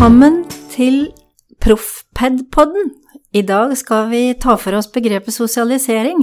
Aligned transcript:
Velkommen 0.00 0.46
til 0.72 1.10
Proffped-podden. 1.60 2.86
I 3.36 3.42
dag 3.44 3.74
skal 3.76 4.06
vi 4.08 4.20
ta 4.32 4.54
for 4.56 4.72
oss 4.78 4.86
begrepet 4.88 5.34
sosialisering, 5.34 6.22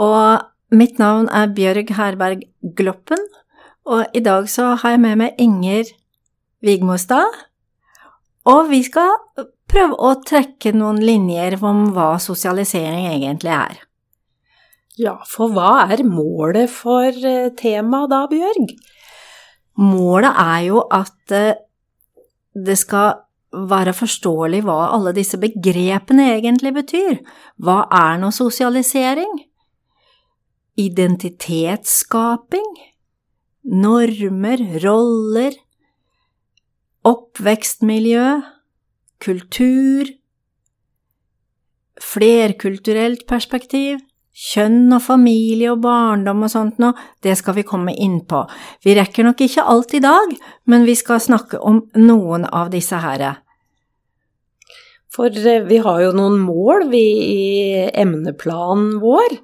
og 0.00 0.46
mitt 0.72 0.96
navn 0.96 1.26
er 1.28 1.52
Bjørg 1.52 1.92
Herberg 1.98 2.46
Gloppen, 2.78 3.20
og 3.84 4.16
i 4.16 4.22
dag 4.24 4.48
så 4.48 4.70
har 4.80 4.94
jeg 4.94 5.02
med 5.02 5.20
meg 5.20 5.36
Inger 5.36 5.90
Vigmostad, 6.64 7.28
og 8.48 8.72
vi 8.72 8.80
skal 8.88 9.12
prøve 9.68 10.00
å 10.00 10.14
trekke 10.24 10.72
noen 10.72 11.02
linjer 11.04 11.58
om 11.60 11.90
hva 11.92 12.14
sosialisering 12.16 13.10
egentlig 13.10 13.52
er. 13.52 13.84
Ja, 14.96 15.18
for 15.28 15.52
hva 15.52 15.90
er 15.90 16.06
målet 16.08 16.72
for 16.72 17.12
eh, 17.12 17.52
temaet 17.52 18.16
da, 18.16 18.24
Bjørg? 18.32 18.74
Målet 19.92 20.42
er 20.46 20.66
jo 20.70 20.86
at 20.88 21.36
eh, 21.36 21.52
det 22.54 22.78
skal 22.78 23.20
være 23.54 23.94
forståelig 23.94 24.62
hva 24.66 24.78
alle 24.94 25.12
disse 25.14 25.38
begrepene 25.40 26.30
egentlig 26.36 26.74
betyr. 26.74 27.18
Hva 27.62 27.84
er 27.94 28.18
nå 28.22 28.30
sosialisering? 28.34 29.36
Identitetsskaping? 30.80 32.66
Normer? 33.64 34.58
Roller? 34.82 35.54
Oppvekstmiljø? 37.06 38.26
Kultur? 39.22 40.10
Flerkulturelt 42.02 43.26
perspektiv? 43.30 44.02
Kjønn 44.34 44.90
og 44.90 45.02
familie 45.04 45.70
og 45.70 45.84
barndom 45.84 46.42
og 46.42 46.50
sånt 46.50 46.80
noe, 46.82 46.98
det 47.22 47.36
skal 47.38 47.54
vi 47.54 47.62
komme 47.66 47.94
inn 47.94 48.18
på. 48.26 48.40
Vi 48.82 48.96
rekker 48.98 49.26
nok 49.28 49.44
ikke 49.46 49.62
alt 49.70 49.94
i 49.94 50.02
dag, 50.02 50.34
men 50.66 50.86
vi 50.88 50.96
skal 50.98 51.22
snakke 51.22 51.60
om 51.62 51.84
noen 51.94 52.48
av 52.50 52.72
disse 52.74 52.98
herre. 52.98 53.36
For 55.14 55.30
eh, 55.30 55.62
vi 55.68 55.78
har 55.84 56.02
jo 56.02 56.10
noen 56.16 56.40
mål 56.42 56.88
vi 56.90 57.04
i 57.30 57.44
emneplanen 57.94 58.98
vår, 59.02 59.38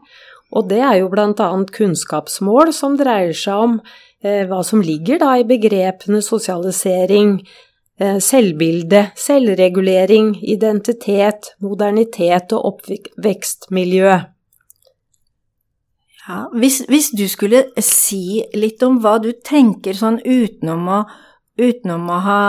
og 0.58 0.66
det 0.72 0.80
er 0.82 0.98
jo 0.98 1.10
blant 1.12 1.38
annet 1.44 1.70
kunnskapsmål 1.76 2.74
som 2.74 2.98
dreier 2.98 3.36
seg 3.36 3.66
om 3.68 3.78
eh, 4.24 4.42
hva 4.50 4.64
som 4.66 4.82
ligger 4.82 5.22
da 5.22 5.36
i 5.38 5.46
begrepene 5.46 6.18
sosialisering, 6.26 7.36
eh, 8.02 8.18
selvbilde, 8.18 9.06
selvregulering, 9.14 10.34
identitet, 10.42 11.54
modernitet 11.62 12.58
og 12.58 12.72
oppvekstmiljø. 12.74 14.18
Ja, 16.30 16.44
hvis, 16.54 16.84
hvis, 16.86 17.10
du 17.16 17.24
skulle 17.26 17.64
si 17.82 18.44
litt 18.54 18.82
om 18.86 19.00
hva 19.02 19.16
du 19.18 19.32
tenker 19.34 19.96
sånn 19.98 20.20
utenom 20.22 20.86
å, 20.86 20.98
utenom 21.58 22.04
å 22.06 22.18
ha 22.22 22.42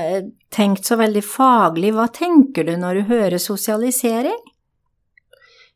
eh, 0.00 0.28
tenkt 0.54 0.88
så 0.88 0.96
veldig 0.96 1.20
faglig, 1.26 1.90
hva 1.92 2.06
tenker 2.08 2.64
du 2.64 2.76
når 2.80 3.00
du 3.00 3.10
hører 3.10 3.42
sosialisering? 3.42 4.38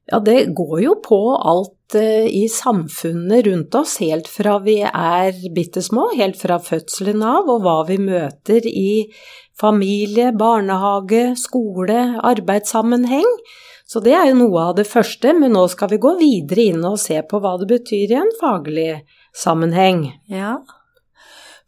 Ja, 0.09 0.23
det 0.25 0.55
går 0.57 0.79
jo 0.87 0.95
på 1.05 1.21
alt 1.37 1.95
uh, 2.01 2.27
i 2.27 2.47
samfunnet 2.51 3.45
rundt 3.47 3.77
oss, 3.79 3.99
helt 4.01 4.31
fra 4.31 4.57
vi 4.65 4.81
er 4.87 5.37
bitte 5.55 5.85
små, 5.85 6.09
helt 6.19 6.41
fra 6.41 6.57
fødselen 6.65 7.21
av, 7.23 7.51
og 7.53 7.61
hva 7.67 7.77
vi 7.87 8.01
møter 8.01 8.65
i 8.67 9.13
familie, 9.61 10.33
barnehage, 10.33 11.35
skole, 11.39 12.01
arbeidssammenheng. 12.33 13.29
Så 13.91 13.99
det 14.05 14.13
er 14.15 14.29
jo 14.29 14.37
noe 14.39 14.67
av 14.69 14.77
det 14.79 14.87
første, 14.87 15.33
men 15.35 15.57
nå 15.57 15.65
skal 15.73 15.91
vi 15.91 15.99
gå 16.03 16.13
videre 16.21 16.69
inn 16.71 16.85
og 16.87 17.01
se 17.03 17.17
på 17.27 17.41
hva 17.43 17.57
det 17.59 17.67
betyr 17.73 18.13
i 18.13 18.21
en 18.21 18.31
faglig 18.39 18.93
sammenheng. 19.35 20.05
Ja, 20.31 20.61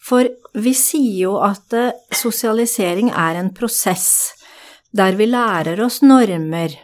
for 0.03 0.28
vi 0.59 0.75
sier 0.75 1.19
jo 1.25 1.34
at 1.43 1.75
eh, 1.75 1.94
sosialisering 2.15 3.11
er 3.11 3.38
en 3.41 3.53
prosess 3.55 4.34
der 4.93 5.16
vi 5.16 5.28
lærer 5.31 5.81
oss 5.84 6.00
normer 6.05 6.75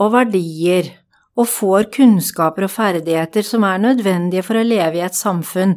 og 0.00 0.14
verdier 0.14 0.90
og 1.34 1.48
får 1.50 1.90
kunnskaper 1.94 2.68
og 2.68 2.72
ferdigheter 2.72 3.46
som 3.46 3.66
er 3.66 3.82
nødvendige 3.82 4.44
for 4.46 4.58
å 4.58 4.66
leve 4.66 5.00
i 5.00 5.04
et 5.04 5.18
samfunn, 5.18 5.74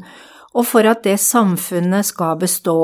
og 0.53 0.65
for 0.69 0.85
at 0.89 1.03
det 1.05 1.17
samfunnet 1.21 2.05
skal 2.07 2.37
bestå. 2.39 2.79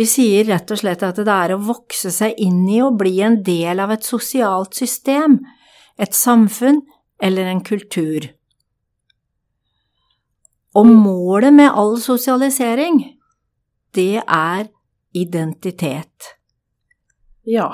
Vi 0.00 0.06
sier 0.08 0.46
rett 0.48 0.70
og 0.72 0.78
slett 0.80 1.02
at 1.04 1.18
det 1.20 1.28
er 1.28 1.52
å 1.52 1.60
vokse 1.60 2.08
seg 2.14 2.38
inn 2.40 2.62
i 2.72 2.78
og 2.80 2.96
bli 3.02 3.18
en 3.20 3.42
del 3.44 3.82
av 3.84 3.90
et 3.92 4.06
sosialt 4.06 4.78
system, 4.78 5.42
et 6.00 6.16
samfunn 6.16 6.80
eller 7.20 7.50
en 7.50 7.60
kultur. 7.60 8.30
Og 10.72 10.88
målet 10.88 11.52
med 11.52 11.68
all 11.68 11.98
sosialisering, 12.00 13.02
det 13.92 14.22
er 14.24 14.70
identitet. 15.12 16.32
Ja, 17.44 17.68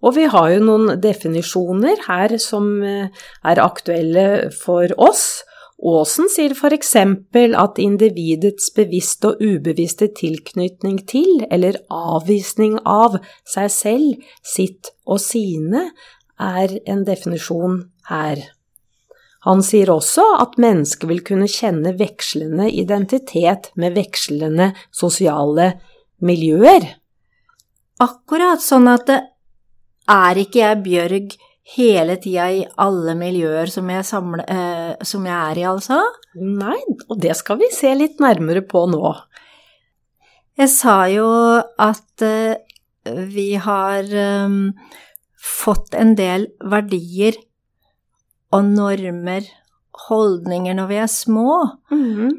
og 0.00 0.16
vi 0.16 0.30
har 0.32 0.48
jo 0.54 0.64
noen 0.64 0.94
definisjoner 1.02 2.06
her 2.06 2.38
som 2.40 2.78
eh, 2.80 3.10
er 3.44 3.60
aktuelle 3.60 4.48
for 4.62 4.96
oss, 4.96 5.42
Aasen 5.80 6.28
sier 6.28 6.52
for 6.58 6.74
eksempel 6.76 7.54
at 7.56 7.78
individets 7.80 8.68
bevisste 8.76 9.32
og 9.32 9.40
ubevisste 9.40 10.10
tilknytning 10.12 10.98
til 11.08 11.46
eller 11.48 11.78
avvisning 11.88 12.76
av 12.84 13.16
seg 13.48 13.70
selv, 13.72 14.24
sitt 14.44 14.92
og 15.08 15.22
sine 15.24 15.86
er 16.40 16.76
en 16.84 17.04
definisjon 17.08 17.80
her. 18.10 18.42
Han 19.48 19.62
sier 19.64 19.88
også 19.88 20.26
at 20.42 20.58
mennesket 20.60 21.08
vil 21.08 21.22
kunne 21.24 21.48
kjenne 21.48 21.94
vekslende 21.96 22.68
identitet 22.68 23.70
med 23.80 23.96
vekslende 23.96 24.74
sosiale 24.92 25.72
miljøer. 26.20 26.84
Akkurat 28.04 28.60
sånn 28.60 28.88
at 28.92 29.06
det 29.08 29.20
er 30.12 30.42
ikke 30.44 30.60
jeg 30.60 30.82
Bjørg 30.84 31.38
hele 31.76 32.16
tida 32.22 32.48
i 32.50 32.64
alle 32.80 33.14
miljøer 33.18 33.70
som 33.70 33.90
jeg, 33.92 34.06
samler, 34.08 34.44
eh, 34.48 35.04
som 35.06 35.26
jeg 35.28 35.36
er 35.36 35.60
i, 35.60 35.66
altså? 35.68 36.00
Nei, 36.40 36.78
og 37.08 37.20
det 37.22 37.36
skal 37.38 37.60
vi 37.60 37.70
se 37.74 37.92
litt 37.94 38.20
nærmere 38.22 38.62
på 38.66 38.86
nå. 38.90 39.14
Jeg 40.60 40.72
sa 40.72 40.96
jo 41.10 41.28
at 41.80 42.24
eh, 42.26 42.58
vi 43.30 43.54
har 43.60 44.04
eh, 44.04 44.58
fått 45.40 45.96
en 45.96 46.16
del 46.18 46.50
verdier 46.60 47.38
og 48.50 48.66
normer, 48.66 49.46
holdninger, 50.08 50.74
når 50.74 50.86
vi 50.90 50.96
er 50.96 51.06
små. 51.06 51.78
Mm 51.90 52.04
-hmm. 52.16 52.30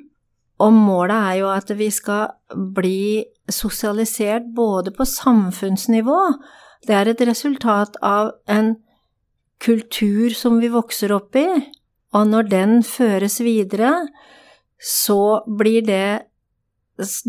Og 0.59 0.73
målet 0.73 1.15
er 1.15 1.33
jo 1.39 1.49
at 1.49 1.77
vi 1.77 1.89
skal 1.89 2.27
bli 2.75 3.25
sosialisert 3.49 4.43
både 4.55 4.91
på 4.91 5.05
samfunnsnivå 5.05 6.33
Det 6.87 6.95
er 6.95 7.07
et 7.07 7.21
resultat 7.21 7.97
av 8.01 8.31
en 8.49 8.75
kultur 9.61 10.33
som 10.35 10.59
vi 10.61 10.71
vokser 10.73 11.13
opp 11.15 11.37
i, 11.39 11.47
og 12.17 12.27
når 12.27 12.49
den 12.51 12.81
føres 12.83 13.39
videre, 13.43 13.93
så 14.81 15.43
blir 15.45 15.85
det 15.85 16.05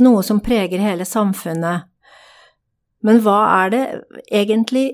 noe 0.00 0.22
som 0.26 0.40
preger 0.44 0.82
hele 0.82 1.06
samfunnet. 1.08 1.88
Men 3.02 3.20
hva 3.22 3.38
er 3.64 3.72
det 3.72 3.84
egentlig 4.30 4.86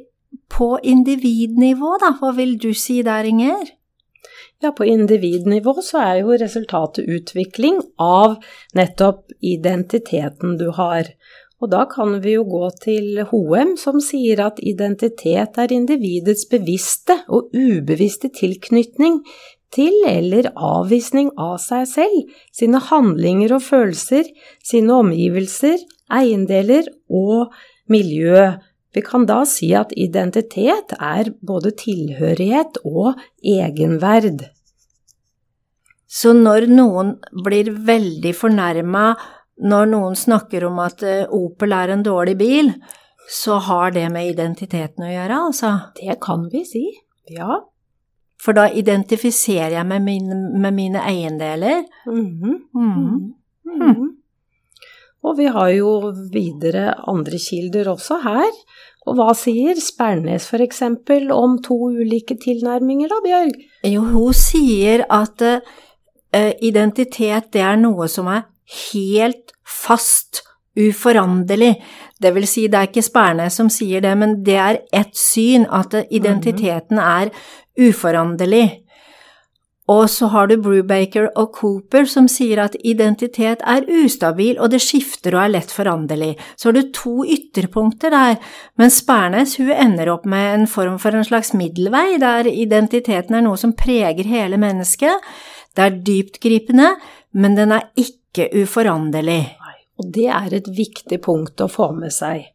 på 0.53 0.77
individnivå, 0.83 1.97
da? 2.03 2.15
Hva 2.21 2.33
vil 2.37 2.57
du 2.61 2.73
si 2.77 3.01
der, 3.07 3.29
Inger? 3.29 3.69
Ja, 4.61 4.73
på 4.75 4.85
individnivå 4.89 5.77
så 5.85 6.01
er 6.03 6.15
jo 6.23 6.39
resultatet 6.41 7.07
utvikling 7.07 7.79
av 8.03 8.41
nettopp 8.75 9.29
identiteten 9.45 10.57
du 10.59 10.71
har. 10.75 11.13
Og 11.59 11.71
da 11.73 11.85
kan 11.91 12.21
vi 12.23 12.37
jo 12.37 12.45
gå 12.47 12.69
til 12.79 13.23
Hoem, 13.33 13.75
som 13.81 13.99
sier 14.03 14.45
at 14.45 14.61
identitet 14.63 15.59
er 15.59 15.75
individets 15.75 16.47
bevisste 16.51 17.19
og 17.27 17.51
ubevisste 17.51 18.31
tilknytning 18.35 19.25
til 19.75 19.97
eller 20.09 20.53
avvisning 20.55 21.33
av 21.37 21.59
seg 21.61 21.85
selv, 21.91 22.21
sine 22.55 22.81
handlinger 22.89 23.57
og 23.59 23.65
følelser, 23.67 24.29
sine 24.65 25.01
omgivelser, 25.03 25.83
eiendeler 26.15 26.89
og 27.11 27.51
miljø. 27.91 28.53
Vi 28.95 29.03
kan 29.05 29.27
da 29.29 29.43
si 29.47 29.73
at 29.77 29.93
identitet 29.99 30.95
er 30.97 31.33
både 31.45 31.75
tilhørighet 31.83 32.81
og 32.89 33.19
egenverd. 33.43 34.47
Så 36.09 36.33
når 36.33 36.71
noen 36.73 37.19
blir 37.45 37.69
veldig 37.85 38.33
fornærma 38.33 39.11
når 39.59 39.91
noen 39.91 40.17
snakker 40.17 40.67
om 40.69 40.79
at 40.83 41.03
eh, 41.07 41.27
Opel 41.35 41.75
er 41.75 41.95
en 41.95 42.05
dårlig 42.07 42.37
bil, 42.39 42.73
så 43.29 43.59
har 43.67 43.93
det 43.97 44.07
med 44.13 44.31
identiteten 44.31 45.05
å 45.05 45.11
gjøre, 45.11 45.41
altså? 45.51 45.73
Det 45.99 46.17
kan 46.23 46.47
vi 46.53 46.63
si, 46.65 46.85
ja. 47.35 47.59
For 48.39 48.55
da 48.55 48.69
identifiserer 48.71 49.81
jeg 49.81 49.89
meg 49.91 50.05
med, 50.05 50.31
med 50.63 50.75
mine 50.75 51.03
eiendeler. 51.03 51.85
Mm 52.07 52.27
-hmm. 52.27 52.57
Mm 52.75 52.93
-hmm. 52.95 53.35
Mm. 53.79 54.17
Og 55.23 55.39
vi 55.39 55.47
har 55.47 55.69
jo 55.69 56.13
videre 56.33 56.95
andre 57.09 57.39
kilder 57.39 57.89
også 57.89 58.21
her. 58.23 58.51
Og 59.07 59.17
hva 59.17 59.33
sier 59.35 59.75
Spernes 59.81 60.53
eksempel 60.55 61.33
om 61.33 61.59
to 61.65 61.75
ulike 61.75 62.37
tilnærminger 62.37 63.09
da, 63.09 63.21
Bjørg? 63.25 63.55
Jo, 63.89 64.05
hun 64.13 64.37
sier 64.37 65.05
at 65.11 65.43
uh, 65.43 66.53
identitet 66.61 67.53
det 67.53 67.61
er 67.61 67.77
noe 67.77 68.09
som 68.09 68.27
er 68.27 68.43
helt 68.93 69.55
fast, 69.67 70.45
uforanderlig. 70.79 71.73
Det 72.23 72.35
vil 72.35 72.47
si, 72.47 72.67
det 72.71 72.79
er 72.79 72.91
ikke 72.91 73.03
Spernes 73.03 73.57
som 73.59 73.71
sier 73.73 74.03
det, 74.05 74.13
men 74.19 74.37
det 74.47 74.59
er 74.63 74.83
ett 74.95 75.17
syn, 75.19 75.67
at 75.71 75.97
identiteten 76.15 77.01
er 77.03 77.33
uforanderlig. 77.79 78.85
Og 79.89 80.05
så 80.13 80.29
har 80.29 80.51
du 80.51 80.59
Brubaker 80.61 81.31
og 81.41 81.55
Cooper 81.57 82.05
som 82.11 82.27
sier 82.29 82.61
at 82.61 82.75
identitet 82.85 83.63
er 83.65 83.87
ustabil 84.03 84.59
og 84.61 84.75
det 84.75 84.83
skifter 84.85 85.33
og 85.33 85.47
er 85.47 85.55
lett 85.55 85.73
foranderlig. 85.73 86.35
Så 86.61 86.69
har 86.69 86.77
du 86.77 86.91
to 86.93 87.15
ytterpunkter 87.25 88.13
der, 88.13 88.37
men 88.77 88.93
Spernes 88.93 89.57
hun 89.57 89.73
ender 89.73 90.13
opp 90.13 90.29
med 90.29 90.59
en 90.59 90.69
form 90.69 90.99
for 91.01 91.17
en 91.17 91.25
slags 91.25 91.55
middelvei, 91.57 92.19
der 92.21 92.51
identiteten 92.53 93.39
er 93.39 93.47
noe 93.49 93.57
som 93.61 93.73
preger 93.79 94.29
hele 94.29 94.61
mennesket. 94.61 95.25
Det 95.73 95.87
er 95.87 95.99
dyptgripende, 96.05 96.93
men 97.33 97.57
den 97.57 97.73
er 97.73 97.89
ikke 97.97 98.17
uforanderlig. 98.55 99.43
Og 99.99 100.13
det 100.15 100.29
er 100.31 100.55
et 100.55 100.71
viktig 100.71 101.19
punkt 101.25 101.59
å 101.61 101.67
få 101.71 101.91
med 101.97 102.15
seg. 102.15 102.47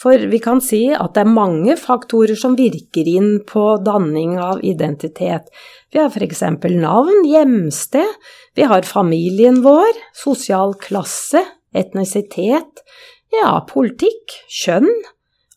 For 0.00 0.16
vi 0.32 0.38
kan 0.40 0.62
si 0.64 0.86
at 0.96 1.12
det 1.12 1.26
er 1.26 1.34
mange 1.34 1.74
faktorer 1.76 2.38
som 2.40 2.56
virker 2.56 3.08
inn 3.10 3.42
på 3.44 3.64
danning 3.84 4.38
av 4.40 4.62
identitet. 4.64 5.50
Vi 5.92 6.00
har 6.00 6.08
f.eks. 6.08 6.40
navn, 6.72 7.26
hjemsted, 7.28 8.16
vi 8.56 8.68
har 8.70 8.88
familien 8.88 9.60
vår, 9.66 10.00
sosial 10.16 10.72
klasse, 10.80 11.44
etnisitet, 11.76 12.80
ja, 13.34 13.58
politikk, 13.68 14.40
kjønn, 14.48 14.88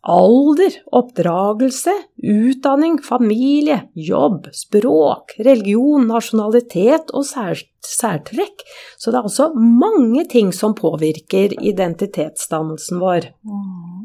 alder, 0.03 0.75
oppdragelse, 0.91 1.94
utdanning, 2.23 2.97
familie, 3.03 3.79
jobb, 3.95 4.50
språk, 4.55 5.35
religion, 5.39 6.07
nasjonalitet 6.09 7.13
og 7.15 7.23
særtrekk. 7.27 8.65
Så 9.00 9.11
det 9.11 9.19
er 9.19 9.29
altså 9.29 9.50
mange 9.55 10.25
ting 10.31 10.51
som 10.55 10.75
påvirker 10.75 11.55
identitetsdannelsen 11.63 13.00
vår. 13.03 13.29
Mm. 13.47 14.03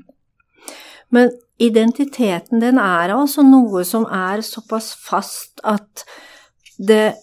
Men 1.14 1.32
identiteten, 1.58 2.60
den 2.62 2.78
er 2.78 3.14
altså 3.14 3.42
noe 3.46 3.82
som 3.88 4.06
er 4.06 4.44
såpass 4.46 4.92
fast 5.02 5.62
at 5.66 6.04
det, 6.78 7.16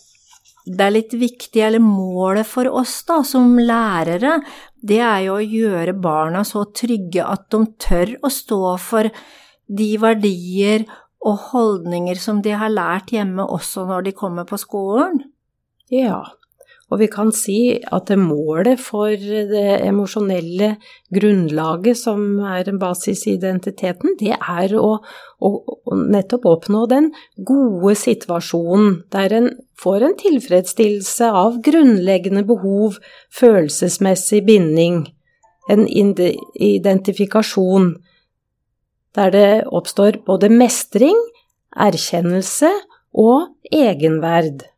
det 0.65 0.81
er 0.81 0.93
litt 0.95 1.13
viktig, 1.13 1.61
eller 1.61 1.83
målet 1.83 2.47
for 2.49 2.69
oss 2.73 2.97
da, 3.07 3.19
som 3.27 3.53
lærere, 3.59 4.39
det 4.81 4.99
er 5.05 5.25
jo 5.27 5.37
å 5.37 5.45
gjøre 5.45 5.93
barna 6.01 6.41
så 6.47 6.65
trygge 6.73 7.25
at 7.25 7.47
de 7.53 7.61
tør 7.81 8.15
å 8.25 8.31
stå 8.33 8.61
for 8.81 9.09
de 9.65 9.89
verdier 10.01 10.85
og 11.25 11.51
holdninger 11.51 12.17
som 12.21 12.41
de 12.45 12.53
har 12.57 12.73
lært 12.73 13.13
hjemme 13.13 13.45
også 13.45 13.85
når 13.89 14.07
de 14.07 14.17
kommer 14.17 14.45
på 14.49 14.59
skolen. 14.61 15.23
Ja, 15.93 16.23
og 16.93 16.99
vi 17.01 17.07
kan 17.09 17.31
si 17.33 17.81
at 17.81 18.11
det 18.11 18.19
målet 18.21 18.77
for 18.81 19.09
det 19.17 19.81
emosjonelle 19.87 20.75
grunnlaget 21.13 21.97
som 21.97 22.39
er 22.45 22.69
en 22.69 22.79
basis 22.81 23.25
i 23.25 23.33
identiteten, 23.39 24.13
det 24.19 24.35
er 24.37 24.75
å, 24.77 24.99
å, 25.41 25.49
å, 25.49 25.95
nettopp 26.13 26.45
oppnå 26.51 26.85
den 26.91 27.09
gode 27.41 27.95
situasjonen 27.97 29.01
der 29.15 29.33
en 29.33 29.49
får 29.81 30.05
en 30.05 30.13
tilfredsstillelse 30.19 31.25
av 31.41 31.57
grunnleggende 31.65 32.43
behov, 32.47 32.99
følelsesmessig 33.33 34.45
binding, 34.45 35.07
en 35.69 35.87
identifikasjon, 35.89 37.95
der 39.17 39.29
det 39.33 39.65
oppstår 39.73 40.21
både 40.27 40.49
mestring, 40.53 41.17
erkjennelse 41.75 42.69
og 43.17 43.49
egenverd. 43.73 44.74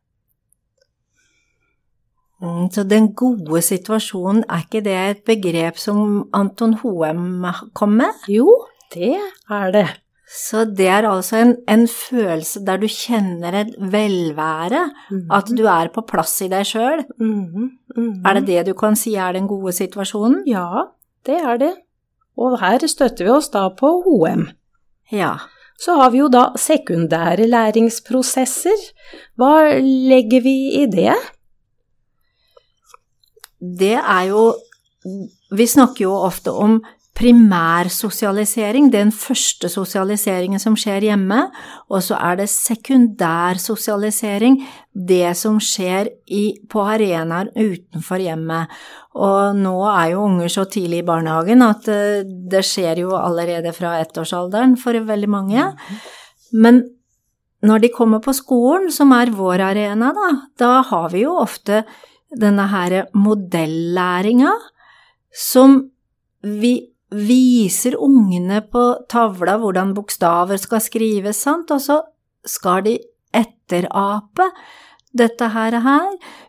Mm, 2.42 2.68
så 2.72 2.84
den 2.86 3.14
gode 3.18 3.62
situasjonen, 3.66 4.44
er 4.50 4.66
ikke 4.66 4.84
det 4.86 4.98
et 4.98 5.24
begrep 5.26 5.80
som 5.82 6.28
Anton 6.38 6.76
Hoem 6.84 7.48
kom 7.74 7.98
med? 7.98 8.28
Jo, 8.30 8.52
det 8.94 9.16
er 9.50 9.72
det. 9.74 9.88
Så 10.28 10.66
det 10.76 10.90
er 10.92 11.08
altså 11.08 11.38
en, 11.40 11.54
en 11.72 11.86
følelse 11.88 12.62
der 12.68 12.82
du 12.82 12.88
kjenner 12.92 13.62
et 13.62 13.76
velvære, 13.80 14.84
mm 15.10 15.18
-hmm. 15.18 15.38
at 15.38 15.58
du 15.58 15.64
er 15.66 15.88
på 15.94 16.02
plass 16.02 16.42
i 16.42 16.48
deg 16.48 16.66
sjøl. 16.66 17.06
Mm 17.20 17.46
-hmm. 17.46 18.30
Er 18.30 18.34
det 18.34 18.48
det 18.48 18.66
du 18.66 18.74
kan 18.74 18.96
si 18.96 19.16
er 19.16 19.32
den 19.32 19.48
gode 19.48 19.72
situasjonen? 19.72 20.44
Ja, 20.48 20.84
det 21.26 21.36
er 21.36 21.58
det. 21.58 21.74
Og 22.38 22.60
her 22.60 22.88
støtter 22.88 23.26
vi 23.26 23.30
oss 23.32 23.50
da 23.50 23.70
på 23.70 24.04
Hoem. 24.06 24.50
Ja. 25.12 25.38
Så 25.80 25.94
har 25.96 26.10
vi 26.10 26.18
jo 26.18 26.28
da 26.28 26.52
sekundære 26.56 27.48
læringsprosesser. 27.48 28.80
Hva 29.36 29.80
legger 29.80 30.42
vi 30.42 30.84
i 30.84 30.86
det? 30.86 31.16
Det 33.80 33.98
er 33.98 34.32
jo 34.32 34.54
Vi 35.56 35.64
snakker 35.64 36.04
jo 36.04 36.12
ofte 36.12 36.52
om 36.52 36.82
primærsosialisering, 37.18 38.92
den 38.94 39.10
første 39.16 39.70
sosialiseringen 39.72 40.60
som 40.62 40.76
skjer 40.78 41.02
hjemme, 41.08 41.40
og 41.90 42.04
så 42.06 42.14
er 42.20 42.36
det 42.42 42.50
sekundærsosialisering, 42.52 44.60
det 44.94 45.38
som 45.40 45.60
skjer 45.64 46.08
i, 46.30 46.60
på 46.70 46.82
arenaer 46.86 47.48
utenfor 47.56 48.18
hjemmet. 48.22 48.68
Og 49.18 49.56
nå 49.58 49.86
er 49.90 50.12
jo 50.12 50.26
unger 50.28 50.48
så 50.54 50.66
tidlig 50.70 51.00
i 51.02 51.08
barnehagen 51.08 51.62
at 51.66 51.88
eh, 51.90 52.22
det 52.26 52.66
skjer 52.68 53.00
jo 53.02 53.16
allerede 53.18 53.74
fra 53.74 54.00
ettårsalderen 54.04 54.78
for 54.78 54.94
veldig 55.08 55.30
mange. 55.32 55.72
Men 56.54 56.84
når 57.66 57.80
de 57.82 57.90
kommer 57.96 58.20
på 58.22 58.34
skolen, 58.38 58.92
som 58.94 59.10
er 59.18 59.34
vår 59.34 59.58
arena, 59.72 60.14
da, 60.14 60.30
da 60.62 60.86
har 60.86 61.10
vi 61.16 61.26
jo 61.26 61.34
ofte 61.42 61.82
denne 62.36 62.68
her 62.72 63.06
modellæringa 63.16 64.52
som 65.32 65.80
vi 66.42 66.74
viser 67.14 67.96
ungene 68.04 68.60
på 68.68 68.84
tavla 69.10 69.56
hvordan 69.62 69.94
bokstaver 69.96 70.60
skal 70.60 70.84
skrives, 70.84 71.40
sant, 71.46 71.72
og 71.72 71.82
så 71.82 72.02
skal 72.48 72.84
de 72.88 72.98
etterape 73.36 74.50
dette 75.18 75.48
her. 75.54 75.78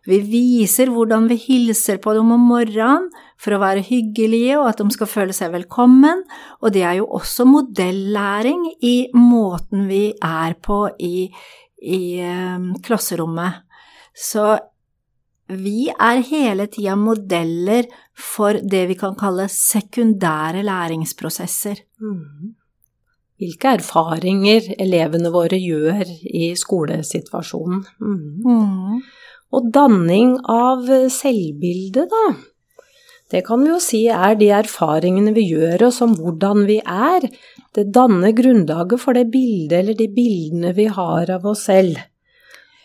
Vi 0.08 0.18
viser 0.26 0.90
hvordan 0.92 1.28
vi 1.30 1.38
hilser 1.40 2.00
på 2.02 2.14
dem 2.16 2.32
om 2.34 2.48
morgenen 2.50 3.08
for 3.38 3.54
å 3.54 3.60
være 3.62 3.86
hyggelige 3.86 4.58
og 4.58 4.72
at 4.72 4.82
de 4.82 4.90
skal 4.94 5.10
føle 5.10 5.36
seg 5.36 5.52
velkommen, 5.54 6.24
og 6.60 6.74
det 6.74 6.82
er 6.82 6.98
jo 6.98 7.06
også 7.20 7.46
modellæring 7.48 8.66
i 8.82 8.96
måten 9.14 9.86
vi 9.90 10.10
er 10.18 10.58
på 10.58 10.88
i, 10.98 11.28
i 11.86 12.02
um, 12.26 12.72
klasserommet. 12.82 13.62
Så 14.18 14.56
vi 15.48 15.88
er 15.88 16.20
hele 16.28 16.66
tida 16.68 16.96
modeller 16.98 17.88
for 18.12 18.58
det 18.60 18.84
vi 18.90 18.96
kan 19.00 19.16
kalle 19.16 19.48
sekundære 19.52 20.64
læringsprosesser. 20.66 21.80
Mm. 22.00 22.54
Hvilke 23.38 23.76
erfaringer 23.78 24.66
elevene 24.82 25.30
våre 25.32 25.56
gjør 25.62 26.04
i 26.26 26.52
skolesituasjonen. 26.58 27.84
Mm. 28.02 28.20
Mm. 28.44 29.00
Og 29.54 29.72
danning 29.72 30.36
av 30.52 30.84
selvbilde, 31.14 32.08
da. 32.10 32.24
Det 33.28 33.44
kan 33.44 33.60
vi 33.62 33.70
jo 33.70 33.78
si 33.80 34.06
er 34.08 34.36
de 34.40 34.48
erfaringene 34.56 35.34
vi 35.36 35.46
gjør 35.50 35.88
oss 35.88 36.00
om 36.04 36.14
hvordan 36.18 36.64
vi 36.68 36.78
er. 36.80 37.24
Det 37.76 37.90
danner 37.94 38.32
grunnlaget 38.36 39.00
for 39.00 39.16
det 39.16 39.28
bildet 39.32 39.82
eller 39.82 39.96
de 39.96 40.08
bildene 40.12 40.72
vi 40.76 40.88
har 40.92 41.30
av 41.32 41.44
oss 41.48 41.66
selv. 41.68 42.00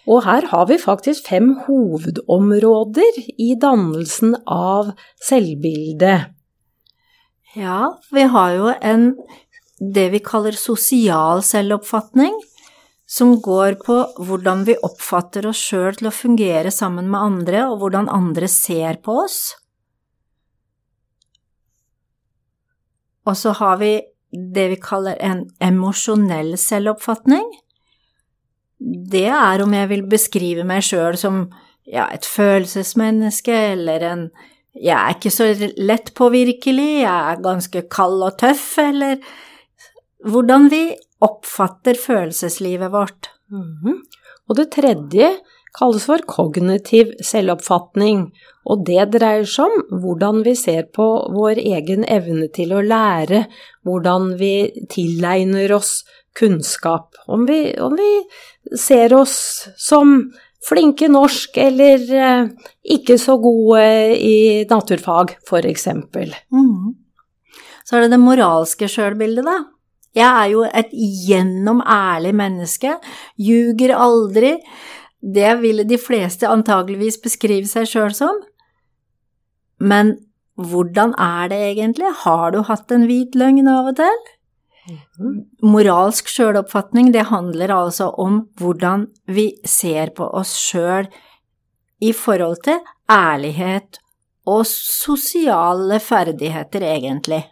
Og 0.10 0.26
her 0.26 0.50
har 0.52 0.68
vi 0.68 0.78
faktisk 0.82 1.30
fem 1.30 1.54
hovedområder 1.64 3.20
i 3.40 3.54
dannelsen 3.60 4.36
av 4.50 4.92
selvbildet. 5.24 6.34
Ja, 7.56 7.94
vi 8.12 8.26
har 8.34 8.56
jo 8.58 8.74
en 8.82 9.14
det 9.94 10.10
vi 10.14 10.20
kaller 10.24 10.56
sosial 10.58 11.44
selvoppfatning, 11.46 12.36
som 13.08 13.36
går 13.44 13.78
på 13.84 13.98
hvordan 14.26 14.64
vi 14.68 14.76
oppfatter 14.82 15.46
oss 15.50 15.60
sjøl 15.60 15.98
til 16.00 16.10
å 16.10 16.16
fungere 16.16 16.72
sammen 16.72 17.10
med 17.12 17.20
andre, 17.20 17.66
og 17.70 17.84
hvordan 17.84 18.10
andre 18.10 18.50
ser 18.50 19.00
på 19.04 19.20
oss. 19.26 19.42
Og 23.28 23.38
så 23.40 23.54
har 23.60 23.78
vi 23.80 23.94
det 24.34 24.66
vi 24.74 24.80
kaller 24.82 25.20
en 25.22 25.46
emosjonell 25.64 26.56
selvoppfatning, 26.60 27.46
det 28.84 29.28
er 29.32 29.64
om 29.64 29.74
jeg 29.76 29.90
vil 29.92 30.04
beskrive 30.12 30.66
meg 30.68 30.84
sjøl 30.84 31.18
som 31.20 31.46
ja, 31.88 32.08
et 32.12 32.26
følelsesmenneske 32.28 33.56
eller 33.76 34.10
en 34.10 34.26
Jeg 34.74 34.98
er 34.98 35.14
ikke 35.14 35.30
så 35.30 35.46
lett 35.78 36.16
påvirkelig, 36.18 37.04
jeg 37.04 37.32
er 37.32 37.42
ganske 37.46 37.84
kald 37.94 38.24
og 38.26 38.40
tøff, 38.42 38.80
eller 38.82 39.20
hvordan 40.26 40.66
vi 40.72 40.96
oppfatter 41.22 41.94
følelseslivet 41.94 42.92
vårt. 42.92 43.30
Mm 43.52 43.78
-hmm. 43.84 44.00
Og 44.50 44.56
det 44.58 44.72
tredje 44.72 45.30
kalles 45.78 46.06
for 46.06 46.18
kognitiv 46.26 47.14
selvoppfatning, 47.22 48.32
og 48.66 48.86
det 48.88 49.12
dreier 49.14 49.46
seg 49.46 49.66
om 49.66 50.02
hvordan 50.02 50.44
vi 50.44 50.56
ser 50.56 50.84
på 50.96 51.08
vår 51.36 51.62
egen 51.62 52.06
evne 52.06 52.48
til 52.48 52.74
å 52.74 52.82
lære, 52.82 53.46
hvordan 53.84 54.38
vi 54.40 54.72
tilegner 54.90 55.74
oss 55.76 56.04
kunnskap. 56.38 57.16
Om 57.28 57.46
vi, 57.46 57.60
om 57.82 57.96
vi 57.98 58.78
ser 58.80 59.14
oss 59.14 59.68
som 59.78 60.32
flinke 60.64 61.10
norsk 61.12 61.58
eller 61.60 62.04
eh, 62.16 62.50
ikke 62.96 63.18
så 63.20 63.38
gode 63.42 63.84
i 64.16 64.64
naturfag, 64.70 65.36
eksempel. 65.64 66.34
Mm. 66.54 66.96
Så 67.84 67.98
er 67.98 68.06
det 68.06 68.16
det 68.16 68.24
moralske 68.24 68.88
sjølbildet, 68.88 69.46
da. 69.46 69.60
Jeg 70.14 70.30
er 70.30 70.50
jo 70.52 70.64
et 70.68 70.92
gjennom 70.94 71.82
ærlig 71.90 72.36
menneske, 72.38 72.98
ljuger 73.42 73.96
aldri. 73.98 74.54
Det 75.20 75.56
ville 75.62 75.86
de 75.90 75.98
fleste 75.98 76.50
antageligvis 76.50 77.18
beskrive 77.24 77.66
seg 77.70 77.90
sjøl 77.90 78.14
som. 78.14 78.44
Men 79.82 80.14
hvordan 80.60 81.16
er 81.18 81.50
det 81.50 81.60
egentlig? 81.72 82.12
Har 82.24 82.54
du 82.54 82.62
hatt 82.68 82.94
en 82.94 83.08
hvit 83.10 83.34
løgn 83.36 83.68
av 83.68 83.90
og 83.90 83.98
til? 83.98 84.22
Mhm. 84.90 85.36
Moralsk 85.64 86.28
sjøloppfatning, 86.28 87.14
det 87.14 87.30
handler 87.30 87.72
altså 87.72 88.10
om 88.20 88.50
hvordan 88.60 89.08
vi 89.28 89.54
ser 89.66 90.12
på 90.16 90.28
oss 90.28 90.56
sjøl 90.60 91.08
i 92.04 92.12
forhold 92.12 92.64
til 92.64 92.82
ærlighet 93.10 94.00
og 94.46 94.66
sosiale 94.68 96.00
ferdigheter, 96.04 96.84
egentlig. 96.84 97.46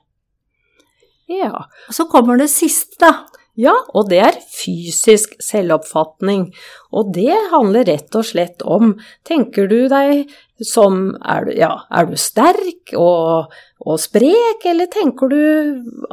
Ja. 1.32 1.68
Og 1.88 1.96
så 1.96 2.08
kommer 2.12 2.38
det 2.42 2.50
siste, 2.52 3.00
da. 3.00 3.14
Ja, 3.60 3.74
og 3.94 4.08
det 4.10 4.20
er 4.24 4.38
fysisk 4.56 5.34
selvoppfatning. 5.44 6.48
Og 6.96 7.12
det 7.16 7.36
handler 7.52 7.88
rett 7.88 8.16
og 8.16 8.26
slett 8.26 8.64
om 8.64 8.94
Tenker 9.28 9.68
du 9.68 9.90
deg 9.92 10.32
som 10.66 11.16
Er 11.26 11.46
du, 11.48 11.52
ja, 11.58 11.72
er 11.90 12.08
du 12.10 12.16
sterk 12.20 12.94
og, 12.98 13.54
og, 13.82 13.98
sprek, 14.02 14.66
eller 14.70 14.90
tenker 14.92 15.32
du 15.32 15.42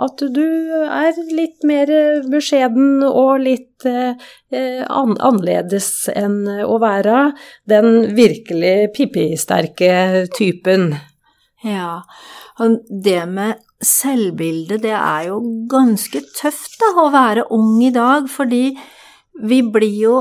at 0.00 0.24
du 0.34 0.46
er 0.88 1.18
litt 1.34 1.66
mer 1.68 1.92
beskjeden 2.30 3.04
og 3.08 3.44
litt 3.44 3.86
eh, 3.88 4.16
an, 4.88 5.16
annerledes 5.18 6.08
enn 6.14 6.42
å 6.64 6.80
være 6.82 7.32
den 7.68 8.16
virkelig 8.16 8.90
pippi-sterke 8.96 10.26
typen? 10.36 10.94
Ja, 11.66 12.02
og 12.62 12.78
det 12.88 13.22
med 13.30 13.58
selvbildet, 13.84 14.82
det 14.82 14.94
er 14.94 15.28
jo 15.28 15.40
ganske 15.70 16.22
tøft 16.34 16.78
da, 16.80 16.92
å 16.98 17.10
være 17.14 17.46
ung 17.54 17.78
i 17.84 17.92
dag, 17.94 18.26
fordi 18.30 18.72
vi 19.38 19.60
blir 19.62 19.98
jo, 20.02 20.14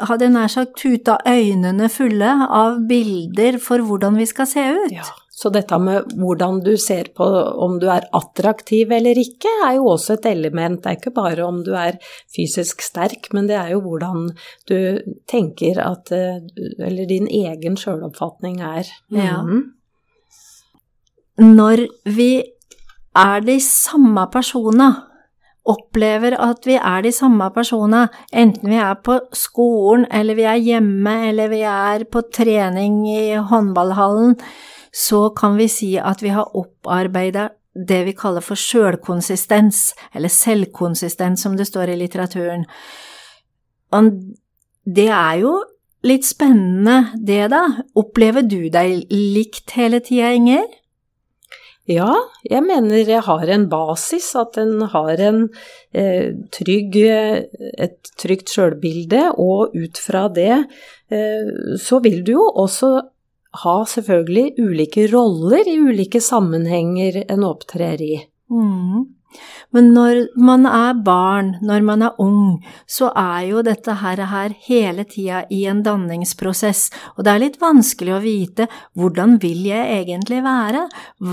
hadde 0.00 0.26
jeg 0.26 0.34
nær 0.34 0.50
sagt, 0.50 0.78
tuta 0.80 1.18
øynene 1.28 1.90
fulle 1.92 2.30
av 2.48 2.80
bilder 2.88 3.60
for 3.62 3.84
hvordan 3.84 4.18
vi 4.18 4.26
skal 4.26 4.48
se 4.50 4.64
ut. 4.74 4.94
Ja, 4.94 5.06
så 5.34 5.50
dette 5.50 5.78
med 5.82 6.12
hvordan 6.18 6.60
du 6.62 6.72
ser 6.78 7.10
på 7.16 7.26
om 7.64 7.76
du 7.82 7.88
er 7.90 8.06
attraktiv 8.14 8.92
eller 8.94 9.18
ikke, 9.18 9.50
er 9.66 9.76
jo 9.78 9.88
også 9.94 10.16
et 10.18 10.28
element. 10.30 10.80
Det 10.82 10.92
er 10.92 10.98
ikke 11.00 11.14
bare 11.16 11.46
om 11.46 11.62
du 11.66 11.72
er 11.78 11.98
fysisk 12.34 12.84
sterk, 12.86 13.32
men 13.34 13.48
det 13.50 13.58
er 13.58 13.72
jo 13.74 13.80
hvordan 13.84 14.28
du 14.70 14.76
tenker 15.30 15.80
at 15.82 16.12
Eller 16.14 17.06
din 17.08 17.26
egen 17.26 17.76
sjøloppfatning 17.76 18.60
er. 18.62 18.90
Ja. 19.10 19.42
Mm. 19.42 19.74
Når 21.42 21.86
vi 22.14 22.44
er 23.14 23.40
de 23.42 23.58
samme 23.60 24.26
personene, 24.30 24.92
opplever 25.64 26.36
at 26.36 26.66
vi 26.68 26.76
er 26.76 27.04
de 27.04 27.12
samme 27.14 27.46
personene, 27.54 28.06
enten 28.32 28.68
vi 28.68 28.78
er 28.80 28.98
på 29.04 29.16
skolen, 29.36 30.04
eller 30.12 30.36
vi 30.36 30.46
er 30.48 30.60
hjemme, 30.60 31.14
eller 31.30 31.50
vi 31.52 31.62
er 31.68 32.04
på 32.10 32.24
trening 32.34 33.02
i 33.08 33.34
håndballhallen, 33.40 34.36
så 34.94 35.28
kan 35.36 35.56
vi 35.58 35.68
si 35.72 35.94
at 35.98 36.22
vi 36.22 36.34
har 36.34 36.52
opparbeida 36.54 37.48
det 37.74 38.04
vi 38.06 38.14
kaller 38.14 38.44
for 38.44 38.60
sjølkonsistens, 38.60 39.88
eller 40.14 40.30
selvkonsistens, 40.30 41.42
som 41.42 41.56
det 41.58 41.66
står 41.66 41.90
i 41.90 41.98
litteraturen. 41.98 42.68
Og 43.94 44.12
det 44.84 45.08
er 45.08 45.40
jo 45.42 45.56
litt 46.06 46.26
spennende, 46.28 47.16
det, 47.16 47.48
da. 47.50 47.64
Opplever 47.98 48.44
du 48.46 48.68
deg 48.70 49.08
likt 49.10 49.74
hele 49.78 50.02
tida, 50.04 50.34
Inger? 50.36 50.68
Ja, 51.90 52.14
jeg 52.48 52.64
mener 52.64 53.02
jeg 53.04 53.20
har 53.26 53.50
en 53.52 53.66
basis, 53.68 54.30
at 54.40 54.56
en 54.56 54.86
har 54.88 55.20
en 55.20 55.40
eh, 55.92 56.32
trygg, 56.54 56.96
et 56.96 58.12
trygt 58.20 58.54
sjølbilde, 58.54 59.26
og 59.36 59.76
ut 59.76 60.00
fra 60.00 60.30
det 60.32 60.54
eh, 61.12 61.50
så 61.76 62.00
vil 62.04 62.22
du 62.24 62.38
jo 62.38 62.46
også 62.48 62.94
ha 63.64 63.74
selvfølgelig 63.86 64.64
ulike 64.64 65.04
roller 65.12 65.68
i 65.68 65.76
ulike 65.78 66.22
sammenhenger 66.24 67.20
en 67.28 67.44
opptrer 67.46 68.00
i. 68.02 68.16
Mm. 68.50 69.04
Men 69.74 69.90
når 69.94 70.20
man 70.38 70.68
er 70.70 70.94
barn, 71.04 71.56
når 71.66 71.82
man 71.86 72.04
er 72.06 72.20
ung, 72.22 72.60
så 72.86 73.10
er 73.18 73.48
jo 73.48 73.64
dette 73.66 73.96
her, 74.00 74.22
her 74.30 74.54
hele 74.68 75.04
tida 75.10 75.42
i 75.50 75.64
en 75.70 75.82
danningsprosess, 75.86 76.86
og 77.16 77.26
det 77.26 77.32
er 77.32 77.42
litt 77.42 77.60
vanskelig 77.62 78.14
å 78.14 78.22
vite 78.22 78.68
hvordan 78.94 79.36
vil 79.42 79.66
jeg 79.66 79.98
egentlig 79.98 80.40
være, 80.46 80.86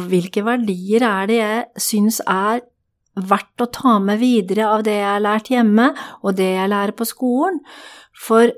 hvilke 0.10 0.46
verdier 0.48 1.06
er 1.06 1.30
det 1.30 1.40
jeg 1.40 1.86
syns 1.90 2.22
er 2.26 2.66
verdt 3.22 3.62
å 3.62 3.70
ta 3.70 3.98
med 4.02 4.22
videre 4.22 4.72
av 4.72 4.86
det 4.88 4.98
jeg 4.98 5.10
har 5.10 5.24
lært 5.24 5.52
hjemme, 5.52 5.92
og 6.26 6.38
det 6.40 6.52
jeg 6.56 6.74
lærer 6.74 6.96
på 6.98 7.08
skolen, 7.08 7.62
for 8.18 8.54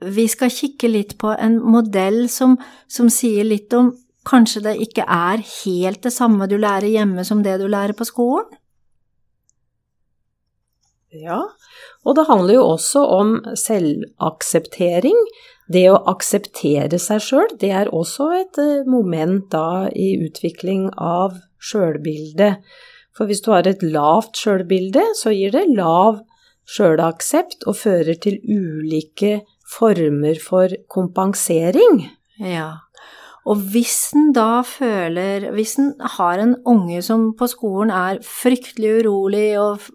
vi 0.00 0.24
skal 0.32 0.52
kikke 0.52 0.88
litt 0.88 1.18
på 1.20 1.34
en 1.36 1.58
modell 1.60 2.24
som, 2.32 2.56
som 2.88 3.10
sier 3.12 3.46
litt 3.46 3.72
om 3.76 3.92
Kanskje 4.30 4.60
det 4.60 4.72
ikke 4.84 5.06
er 5.08 5.40
helt 5.40 6.02
det 6.04 6.10
samme 6.12 6.44
du 6.44 6.58
lærer 6.60 6.90
hjemme 6.92 7.22
som 7.24 7.38
det 7.40 7.54
du 7.56 7.64
lærer 7.72 7.96
på 7.96 8.04
skolen? 8.04 8.50
Ja, 11.10 11.40
og 12.06 12.14
det 12.14 12.26
handler 12.28 12.54
jo 12.54 12.66
også 12.76 13.02
om 13.18 13.32
selvakseptering. 13.58 15.16
Det 15.70 15.84
å 15.90 16.00
akseptere 16.10 16.98
seg 17.02 17.22
sjøl, 17.22 17.50
det 17.58 17.70
er 17.74 17.90
også 17.94 18.30
et 18.40 18.58
eh, 18.58 18.86
moment 18.90 19.44
da 19.52 19.86
i 19.94 20.12
utvikling 20.22 20.88
av 20.94 21.36
sjølbildet. 21.62 22.62
For 23.14 23.30
hvis 23.30 23.42
du 23.44 23.52
har 23.54 23.66
et 23.68 23.82
lavt 23.82 24.38
sjølbilde, 24.38 25.04
så 25.18 25.34
gir 25.34 25.54
det 25.54 25.66
lav 25.70 26.22
sjølaksept 26.70 27.66
og 27.70 27.78
fører 27.78 28.18
til 28.22 28.38
ulike 28.46 29.40
former 29.70 30.38
for 30.42 30.74
kompensering. 30.90 32.04
Ja, 32.40 32.80
og 33.48 33.62
hvis 33.72 34.12
en 34.16 34.32
da 34.36 34.60
føler 34.66 35.48
Hvis 35.54 35.78
en 35.80 35.94
har 36.16 36.42
en 36.42 36.56
unge 36.68 37.00
som 37.02 37.30
på 37.38 37.48
skolen 37.48 37.92
er 37.94 38.20
fryktelig 38.24 39.00
urolig 39.00 39.48
og 39.60 39.86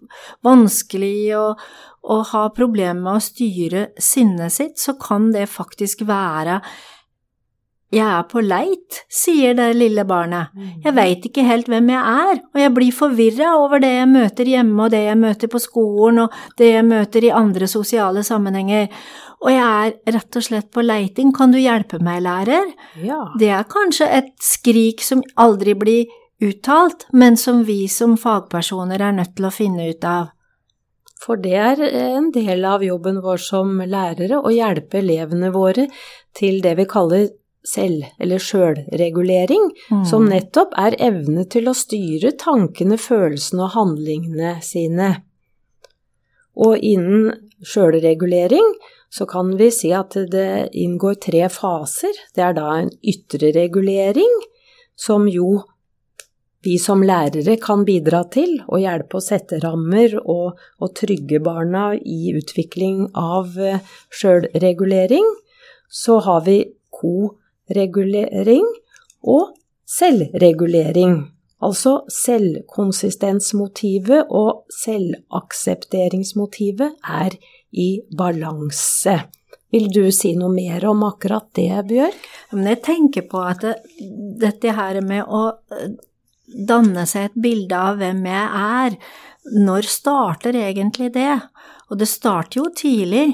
vanskelig 0.44 1.36
og, 1.38 1.62
og 2.02 2.26
har 2.32 2.54
problemer 2.56 2.98
med 2.98 3.20
å 3.20 3.22
styre 3.22 3.86
sinnet 4.02 4.54
sitt, 4.56 4.78
så 4.82 4.96
kan 4.98 5.30
det 5.34 5.48
faktisk 5.52 6.06
være 6.08 6.60
jeg 7.94 8.02
er 8.02 8.24
på 8.26 8.42
leit, 8.42 8.96
sier 9.06 9.54
det 9.54 9.68
lille 9.78 10.02
barnet. 10.08 10.50
Jeg 10.82 10.92
veit 10.96 11.26
ikke 11.28 11.44
helt 11.46 11.68
hvem 11.70 11.92
jeg 11.92 12.00
er, 12.02 12.40
og 12.42 12.58
jeg 12.58 12.72
blir 12.74 12.94
forvirra 12.94 13.52
over 13.60 13.80
det 13.82 13.92
jeg 13.92 14.08
møter 14.10 14.50
hjemme 14.50 14.88
og 14.88 14.90
det 14.90 15.04
jeg 15.04 15.20
møter 15.20 15.52
på 15.52 15.60
skolen 15.62 16.24
og 16.24 16.34
det 16.58 16.72
jeg 16.72 16.86
møter 16.88 17.28
i 17.28 17.30
andre 17.30 17.68
sosiale 17.70 18.24
sammenhenger 18.26 18.90
og 19.44 19.50
jeg 19.52 19.96
er 20.06 20.14
rett 20.16 20.38
og 20.38 20.44
slett 20.46 20.70
på 20.72 20.84
leiting, 20.84 21.32
kan 21.36 21.52
du 21.52 21.58
hjelpe 21.60 22.00
meg, 22.02 22.22
lærer? 22.24 22.70
Ja. 23.04 23.26
Det 23.38 23.50
er 23.52 23.66
kanskje 23.68 24.08
et 24.18 24.32
skrik 24.42 25.04
som 25.04 25.22
aldri 25.36 25.76
blir 25.76 26.14
uttalt, 26.42 27.06
men 27.12 27.36
som 27.40 27.64
vi 27.68 27.84
som 27.88 28.16
fagpersoner 28.20 29.02
er 29.02 29.16
nødt 29.18 29.36
til 29.36 29.48
å 29.48 29.54
finne 29.54 29.90
ut 29.90 30.04
av. 30.08 30.32
For 31.20 31.40
det 31.40 31.56
er 31.56 31.80
en 31.86 32.30
del 32.32 32.64
av 32.68 32.84
jobben 32.84 33.20
vår 33.24 33.40
som 33.42 33.78
lærere 33.80 34.40
å 34.40 34.52
hjelpe 34.52 35.00
elevene 35.00 35.50
våre 35.54 35.88
til 36.36 36.60
det 36.64 36.76
vi 36.80 36.88
kaller 36.88 37.28
selv- 37.66 38.06
eller 38.22 38.38
sjølregulering, 38.38 39.70
mm. 39.90 40.04
som 40.06 40.28
nettopp 40.30 40.76
er 40.78 40.96
evne 41.02 41.46
til 41.50 41.68
å 41.68 41.74
styre 41.74 42.36
tankene, 42.38 42.98
følelsene 43.00 43.64
og 43.64 43.74
handlingene 43.74 44.52
sine. 44.62 45.08
Og 46.56 46.78
innen 46.78 47.32
sjølregulering 47.64 48.76
så 49.16 49.24
kan 49.28 49.56
vi 49.56 49.70
si 49.72 49.92
at 49.96 50.12
det 50.30 50.68
inngår 50.76 51.14
tre 51.24 51.48
faser. 51.48 52.12
Det 52.36 52.42
er 52.44 52.54
da 52.58 52.66
en 52.76 52.90
ytre 53.00 53.48
regulering, 53.56 54.34
som 54.96 55.28
jo 55.30 55.62
vi 56.66 56.78
som 56.82 57.02
lærere 57.06 57.54
kan 57.62 57.84
bidra 57.86 58.24
til 58.34 58.56
å 58.66 58.78
hjelpe 58.82 59.16
å 59.16 59.20
sette 59.22 59.60
rammer 59.62 60.16
og, 60.18 60.58
og 60.82 60.94
trygge 60.98 61.38
barna 61.44 61.94
i 61.96 62.32
utvikling 62.36 63.06
av 63.14 63.58
eh, 63.60 63.78
sjølregulering. 64.10 65.24
Så 65.88 66.18
har 66.26 66.40
vi 66.48 66.74
koregulering 66.90 68.64
og 69.22 69.54
selvregulering. 69.86 71.36
Altså 71.62 72.02
selvkonsistensmotivet 72.12 74.26
og 74.28 74.64
selvaksepteringsmotivet 74.82 76.92
er 77.22 77.30
i 77.76 77.90
balanse. 78.16 79.18
Vil 79.74 79.88
du 79.92 80.04
si 80.14 80.32
noe 80.38 80.52
mer 80.54 80.84
om 80.88 81.02
akkurat 81.08 81.48
det, 81.58 81.72
Bjørk? 81.90 82.26
Jeg 82.54 82.82
tenker 82.86 83.26
på 83.28 83.42
at 83.44 83.64
det, 83.64 83.76
dette 84.40 84.74
her 84.76 85.00
med 85.04 85.26
å 85.26 85.48
eh, 85.74 85.96
danne 86.46 87.04
seg 87.08 87.30
et 87.30 87.40
bilde 87.48 87.80
av 87.88 87.98
hvem 88.00 88.22
jeg 88.30 88.46
er, 88.62 89.00
når 89.56 89.90
starter 89.90 90.56
egentlig 90.58 91.10
det? 91.14 91.34
Og 91.90 92.00
det 92.00 92.08
starter 92.10 92.62
jo 92.62 92.70
tidlig. 92.78 93.26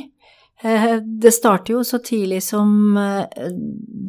Eh, 0.64 0.96
det 1.02 1.34
starter 1.37 1.76
jo 1.76 1.84
så 1.87 2.00
tidlig 2.02 2.42
som 2.46 2.96
eh, 2.99 3.46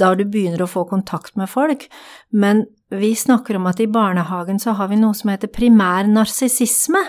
da 0.04 0.14
du 0.16 0.26
begynner 0.26 0.64
å 0.64 0.72
få 0.72 0.88
kontakt 0.90 1.36
med 1.40 1.52
folk, 1.52 1.88
men 2.32 2.66
vi 2.94 3.14
snakker 3.18 3.58
om 3.58 3.66
at 3.70 3.82
i 3.82 3.90
barnehagen 3.90 4.60
så 4.62 4.76
har 4.78 4.92
vi 4.92 5.00
noe 5.02 5.18
som 5.18 5.32
heter 5.34 5.52
primær 5.52 6.06
narsissisme, 6.10 7.02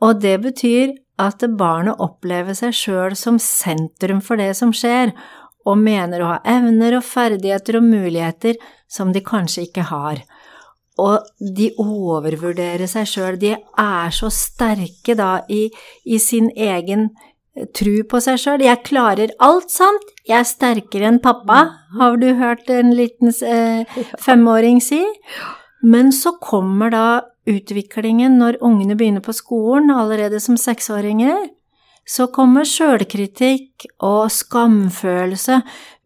og 0.00 0.22
det 0.22 0.38
betyr 0.44 0.94
at 1.20 1.44
barnet 1.58 2.00
opplever 2.02 2.56
seg 2.56 2.74
sjøl 2.76 3.16
som 3.16 3.40
sentrum 3.42 4.20
for 4.24 4.40
det 4.40 4.52
som 4.58 4.72
skjer, 4.74 5.14
og 5.66 5.80
mener 5.82 6.22
å 6.22 6.32
ha 6.34 6.40
evner 6.46 6.98
og 6.98 7.06
ferdigheter 7.06 7.80
og 7.80 7.86
muligheter 7.88 8.58
som 8.86 9.10
de 9.14 9.22
kanskje 9.24 9.66
ikke 9.66 9.88
har. 9.88 10.20
Og 11.02 11.26
de 11.40 11.72
overvurderer 11.82 12.86
seg 12.88 13.08
sjøl, 13.10 13.38
de 13.40 13.56
er 13.56 14.14
så 14.14 14.30
sterke 14.32 15.16
da 15.18 15.40
i, 15.52 15.66
i 16.04 16.20
sin 16.22 16.48
egen 16.54 17.10
tru 17.76 18.02
på 18.08 18.20
seg 18.22 18.40
sjøl. 18.40 18.64
Jeg 18.64 18.84
klarer 18.86 19.34
alt 19.44 19.72
sant, 19.72 20.08
jeg 20.28 20.38
er 20.38 20.48
sterkere 20.48 21.10
enn 21.10 21.20
pappa, 21.24 21.62
har 21.98 22.18
du 22.20 22.30
hørt 22.38 22.70
en 22.72 22.94
liten 22.96 23.32
eh, 23.44 23.98
femåring 24.26 24.80
si? 24.84 25.02
Men 25.82 26.12
så 26.12 26.36
kommer 26.42 26.90
da 26.90 27.06
utviklingen 27.46 28.38
når 28.40 28.60
ungene 28.64 28.96
begynner 28.98 29.24
på 29.24 29.34
skolen, 29.36 29.92
allerede 29.92 30.40
som 30.42 30.58
seksåringer. 30.58 31.48
Så 32.06 32.28
kommer 32.30 32.66
sjølkritikk 32.68 33.88
og 34.06 34.28
skamfølelse 34.30 35.56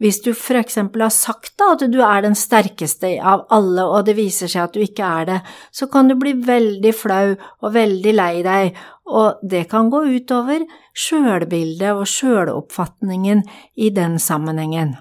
hvis 0.00 0.23
du 0.25 0.31
for 0.33 0.57
eksempel 0.57 1.05
har 1.05 1.12
sagt 1.12 1.53
da 1.61 1.75
at 1.75 1.85
du 1.93 1.99
er 2.00 2.23
den 2.25 2.37
sterkeste 2.39 3.11
av 3.21 3.43
alle, 3.53 3.85
og 3.85 4.07
det 4.09 4.15
viser 4.17 4.49
seg 4.49 4.62
at 4.65 4.79
du 4.79 4.81
ikke 4.81 5.05
er 5.05 5.29
det, 5.29 5.37
så 5.77 5.91
kan 5.93 6.09
du 6.09 6.17
bli 6.17 6.33
veldig 6.47 6.95
flau 6.97 7.35
og 7.35 7.75
veldig 7.77 8.15
lei 8.17 8.33
deg, 8.47 8.81
og 9.12 9.45
det 9.45 9.67
kan 9.69 9.93
gå 9.93 10.00
utover 10.09 10.65
sjølbildet 10.97 11.93
og 11.93 12.09
sjøloppfatningen 12.09 13.45
i 13.77 13.93
den 13.93 14.17
sammenhengen. 14.17 14.97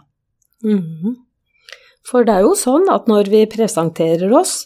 Mm. 0.68 1.16
For 2.10 2.26
det 2.26 2.40
er 2.40 2.46
jo 2.48 2.56
sånn 2.58 2.90
at 2.90 3.10
når 3.10 3.30
vi 3.30 3.44
presenterer 3.50 4.32
oss, 4.34 4.64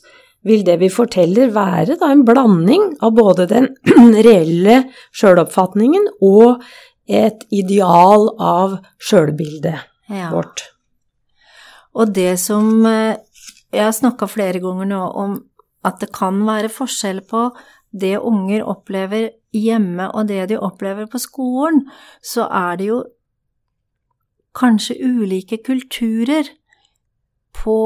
vil 0.47 0.63
det 0.67 0.77
vi 0.81 0.89
forteller 0.91 1.53
være 1.55 1.97
da 1.99 2.09
en 2.11 2.23
blanding 2.27 2.89
av 3.03 3.15
både 3.15 3.47
den 3.51 3.69
reelle 4.27 4.83
sjøloppfatningen 5.15 6.09
og 6.23 6.63
et 7.07 7.43
ideal 7.51 8.29
av 8.39 8.77
sjølbildet 9.03 9.83
ja. 10.11 10.29
vårt. 10.31 10.65
Og 11.93 12.11
det 12.15 12.35
som 12.41 12.85
eh, 12.89 13.19
Jeg 13.73 13.87
har 13.87 13.95
snakka 13.95 14.27
flere 14.29 14.59
ganger 14.61 14.85
nå 14.85 15.01
om 15.17 15.31
at 15.83 15.97
det 15.99 16.11
kan 16.13 16.43
være 16.45 16.69
forskjell 16.69 17.23
på 17.25 17.47
det 17.89 18.19
unger 18.21 18.61
opplever 18.69 19.31
hjemme 19.53 20.11
og 20.13 20.27
det 20.29 20.45
de 20.51 20.59
opplever 20.61 21.07
på 21.09 21.17
skolen, 21.21 21.83
så 22.21 22.45
er 22.53 22.77
det 22.77 22.89
jo 22.91 22.99
kanskje 24.53 24.99
ulike 25.01 25.57
kulturer 25.65 26.51
på 27.55 27.77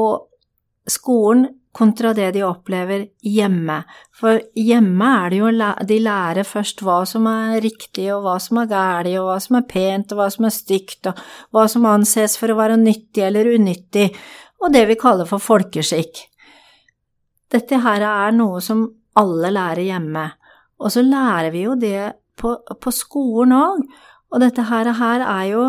skolen 0.88 1.46
kontra 1.78 2.12
det 2.14 2.32
de 2.34 2.42
opplever 2.42 3.04
hjemme. 3.22 3.76
For 4.16 4.40
hjemme 4.58 5.10
er 5.20 5.30
det 5.30 5.38
jo 5.38 5.50
de 5.90 5.98
lærer 6.02 6.48
først 6.48 6.82
hva 6.82 6.98
som 7.06 7.28
er 7.30 7.60
riktig, 7.62 8.08
og 8.14 8.24
hva 8.24 8.38
som 8.42 8.62
er 8.62 8.70
galt, 8.72 9.12
og 9.20 9.28
hva 9.28 9.36
som 9.42 9.60
er 9.60 9.68
pent, 9.70 10.12
og 10.12 10.20
hva 10.20 10.28
som 10.34 10.48
er 10.48 10.54
stygt, 10.54 11.10
og 11.10 11.20
hva 11.54 11.68
som 11.70 11.86
anses 11.86 12.34
for 12.40 12.50
å 12.50 12.58
være 12.58 12.80
nyttig 12.80 13.22
eller 13.28 13.52
unyttig, 13.54 14.08
og 14.58 14.74
det 14.74 14.88
vi 14.90 14.98
kaller 14.98 15.28
for 15.28 15.42
folkeskikk. 15.42 16.24
Dette 17.52 17.78
her 17.84 18.04
er 18.04 18.34
noe 18.36 18.60
som 18.64 18.82
alle 19.18 19.52
lærer 19.54 19.86
hjemme, 19.86 20.26
og 20.82 20.94
så 20.94 21.02
lærer 21.02 21.52
vi 21.54 21.64
jo 21.64 21.78
det 21.78 22.10
på, 22.38 22.56
på 22.58 22.94
skolen 22.94 23.54
òg, 23.54 23.86
og 24.28 24.42
dette 24.42 24.66
her, 24.68 24.90
her 24.98 25.22
er 25.24 25.46
jo 25.52 25.62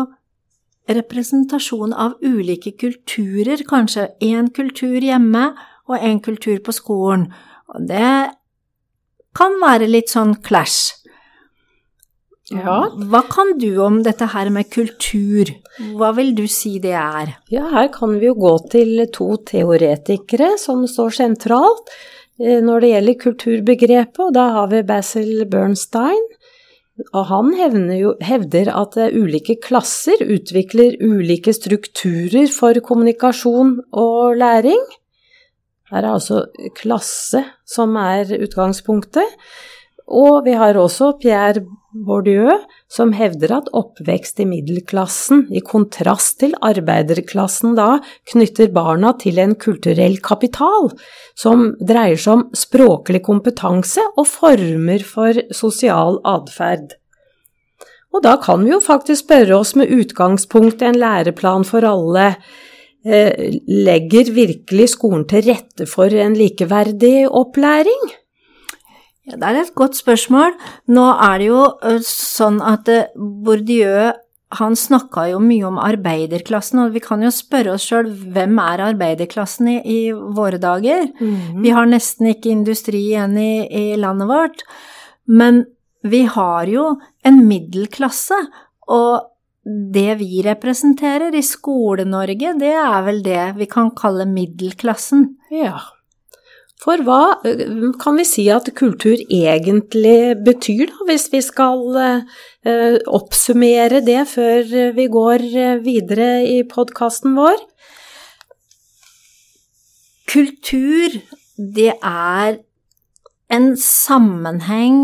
representasjon 0.96 1.92
av 1.92 2.16
ulike 2.22 2.72
kulturer, 2.80 3.62
kanskje 3.68 4.10
én 4.24 4.50
kultur 4.54 4.98
hjemme 5.00 5.50
og 5.90 5.96
en 5.98 6.20
kultur 6.22 6.60
på 6.64 6.74
skolen, 6.74 7.28
og 7.70 7.86
det 7.90 8.14
kan 9.36 9.60
være 9.62 9.90
litt 9.90 10.10
sånn 10.10 10.34
clash. 10.42 10.96
Ja. 12.50 12.88
Hva 12.90 13.20
kan 13.30 13.52
du 13.62 13.68
om 13.78 14.00
dette 14.02 14.26
her 14.32 14.48
med 14.50 14.72
kultur, 14.74 15.52
hva 15.94 16.10
vil 16.16 16.32
du 16.34 16.46
si 16.50 16.78
det 16.82 16.96
er? 16.98 17.36
Ja, 17.52 17.68
her 17.70 17.92
kan 17.94 18.16
vi 18.18 18.26
jo 18.26 18.34
gå 18.34 18.56
til 18.72 19.04
to 19.14 19.36
teoretikere 19.46 20.56
som 20.58 20.82
står 20.90 21.14
sentralt 21.20 21.92
eh, 22.42 22.58
når 22.58 22.82
det 22.82 22.90
gjelder 22.90 23.20
kulturbegrepet, 23.22 24.22
og 24.26 24.34
da 24.34 24.48
har 24.56 24.72
vi 24.74 24.82
Basil 24.88 25.44
Bernstein. 25.50 26.26
Og 27.14 27.26
han 27.30 27.50
jo, 27.96 28.14
hevder 28.24 28.70
at 28.76 28.96
eh, 29.00 29.14
ulike 29.16 29.56
klasser 29.62 30.22
utvikler 30.26 30.98
ulike 31.02 31.54
strukturer 31.56 32.50
for 32.52 32.78
kommunikasjon 32.84 33.76
og 33.92 34.36
læring. 34.40 34.80
Her 35.90 36.04
er 36.04 36.12
altså 36.14 36.44
klasse 36.76 37.42
som 37.66 37.96
er 37.98 38.30
utgangspunktet. 38.38 39.26
Og 40.10 40.44
vi 40.46 40.56
har 40.58 40.78
også 40.78 41.12
Pierre 41.22 41.62
Bourdieu, 41.90 42.52
som 42.90 43.12
hevder 43.14 43.54
at 43.56 43.68
oppvekst 43.74 44.42
i 44.42 44.46
middelklassen, 44.46 45.44
i 45.54 45.62
kontrast 45.62 46.38
til 46.42 46.54
arbeiderklassen 46.66 47.76
da, 47.78 47.98
knytter 48.30 48.70
barna 48.74 49.12
til 49.18 49.38
en 49.42 49.56
kulturell 49.58 50.18
kapital, 50.22 50.90
som 51.38 51.70
dreier 51.78 52.18
seg 52.18 52.38
om 52.38 52.46
språklig 52.54 53.22
kompetanse 53.26 54.04
og 54.16 54.26
former 54.30 55.06
for 55.06 55.42
sosial 55.54 56.18
atferd. 56.26 56.96
Og 58.10 58.24
da 58.26 58.34
kan 58.42 58.64
vi 58.66 58.72
jo 58.72 58.80
faktisk 58.82 59.28
spørre 59.28 59.60
oss 59.60 59.76
med 59.78 59.90
utgangspunkt 59.94 60.82
i 60.82 60.90
en 60.90 60.98
læreplan 60.98 61.66
for 61.66 61.86
alle, 61.86 62.32
Eh, 63.00 63.54
legger 63.64 64.28
virkelig 64.36 64.90
skolen 64.92 65.22
til 65.24 65.46
rette 65.46 65.86
for 65.88 66.12
en 66.12 66.34
likeverdig 66.36 67.30
opplæring? 67.32 68.10
Ja, 69.28 69.36
det 69.36 69.46
er 69.46 69.60
et 69.60 69.76
godt 69.76 69.98
spørsmål. 69.98 70.56
Nå 70.90 71.06
er 71.12 71.40
det 71.40 71.48
jo 71.50 71.62
sånn 72.06 72.60
at 72.64 72.88
Bourdieu 73.16 74.10
han 74.58 74.74
snakka 74.74 75.28
jo 75.30 75.38
mye 75.42 75.66
om 75.68 75.76
arbeiderklassen, 75.78 76.80
og 76.82 76.94
vi 76.96 77.02
kan 77.04 77.22
jo 77.22 77.30
spørre 77.30 77.76
oss 77.76 77.84
sjøl 77.86 78.08
hvem 78.34 78.56
er 78.58 78.82
arbeiderklassen 78.88 79.68
i, 79.70 79.76
i 79.86 79.98
våre 80.10 80.58
dager? 80.62 81.06
Mm. 81.20 81.60
Vi 81.62 81.74
har 81.74 81.86
nesten 81.86 82.32
ikke 82.32 82.50
industri 82.50 83.04
igjen 83.12 83.36
i, 83.38 83.52
i 83.70 83.84
landet 84.00 84.30
vårt, 84.30 84.64
men 85.30 85.62
vi 86.02 86.24
har 86.32 86.66
jo 86.70 86.96
en 87.28 87.44
middelklasse, 87.46 88.40
og 88.90 89.30
det 89.94 90.18
vi 90.18 90.42
representerer 90.42 91.36
i 91.36 91.44
Skole-Norge, 91.46 92.56
det 92.58 92.74
er 92.74 93.06
vel 93.06 93.22
det 93.22 93.44
vi 93.60 93.68
kan 93.70 93.92
kalle 93.94 94.26
middelklassen. 94.26 95.28
Ja. 95.54 95.76
For 96.80 97.02
hva 97.04 97.36
kan 98.00 98.16
vi 98.16 98.24
si 98.24 98.46
at 98.52 98.70
kultur 98.78 99.20
egentlig 99.20 100.38
betyr, 100.46 100.86
da, 100.88 101.06
hvis 101.10 101.26
vi 101.32 101.42
skal 101.44 101.82
uh, 101.92 102.96
oppsummere 103.04 104.00
det 104.06 104.22
før 104.30 104.94
vi 104.96 105.06
går 105.12 105.44
videre 105.84 106.30
i 106.48 106.62
podkasten 106.64 107.36
vår? 107.36 107.60
Kultur, 110.30 111.18
det 111.58 111.92
er 111.96 112.60
en 113.50 113.72
sammenheng 113.76 115.02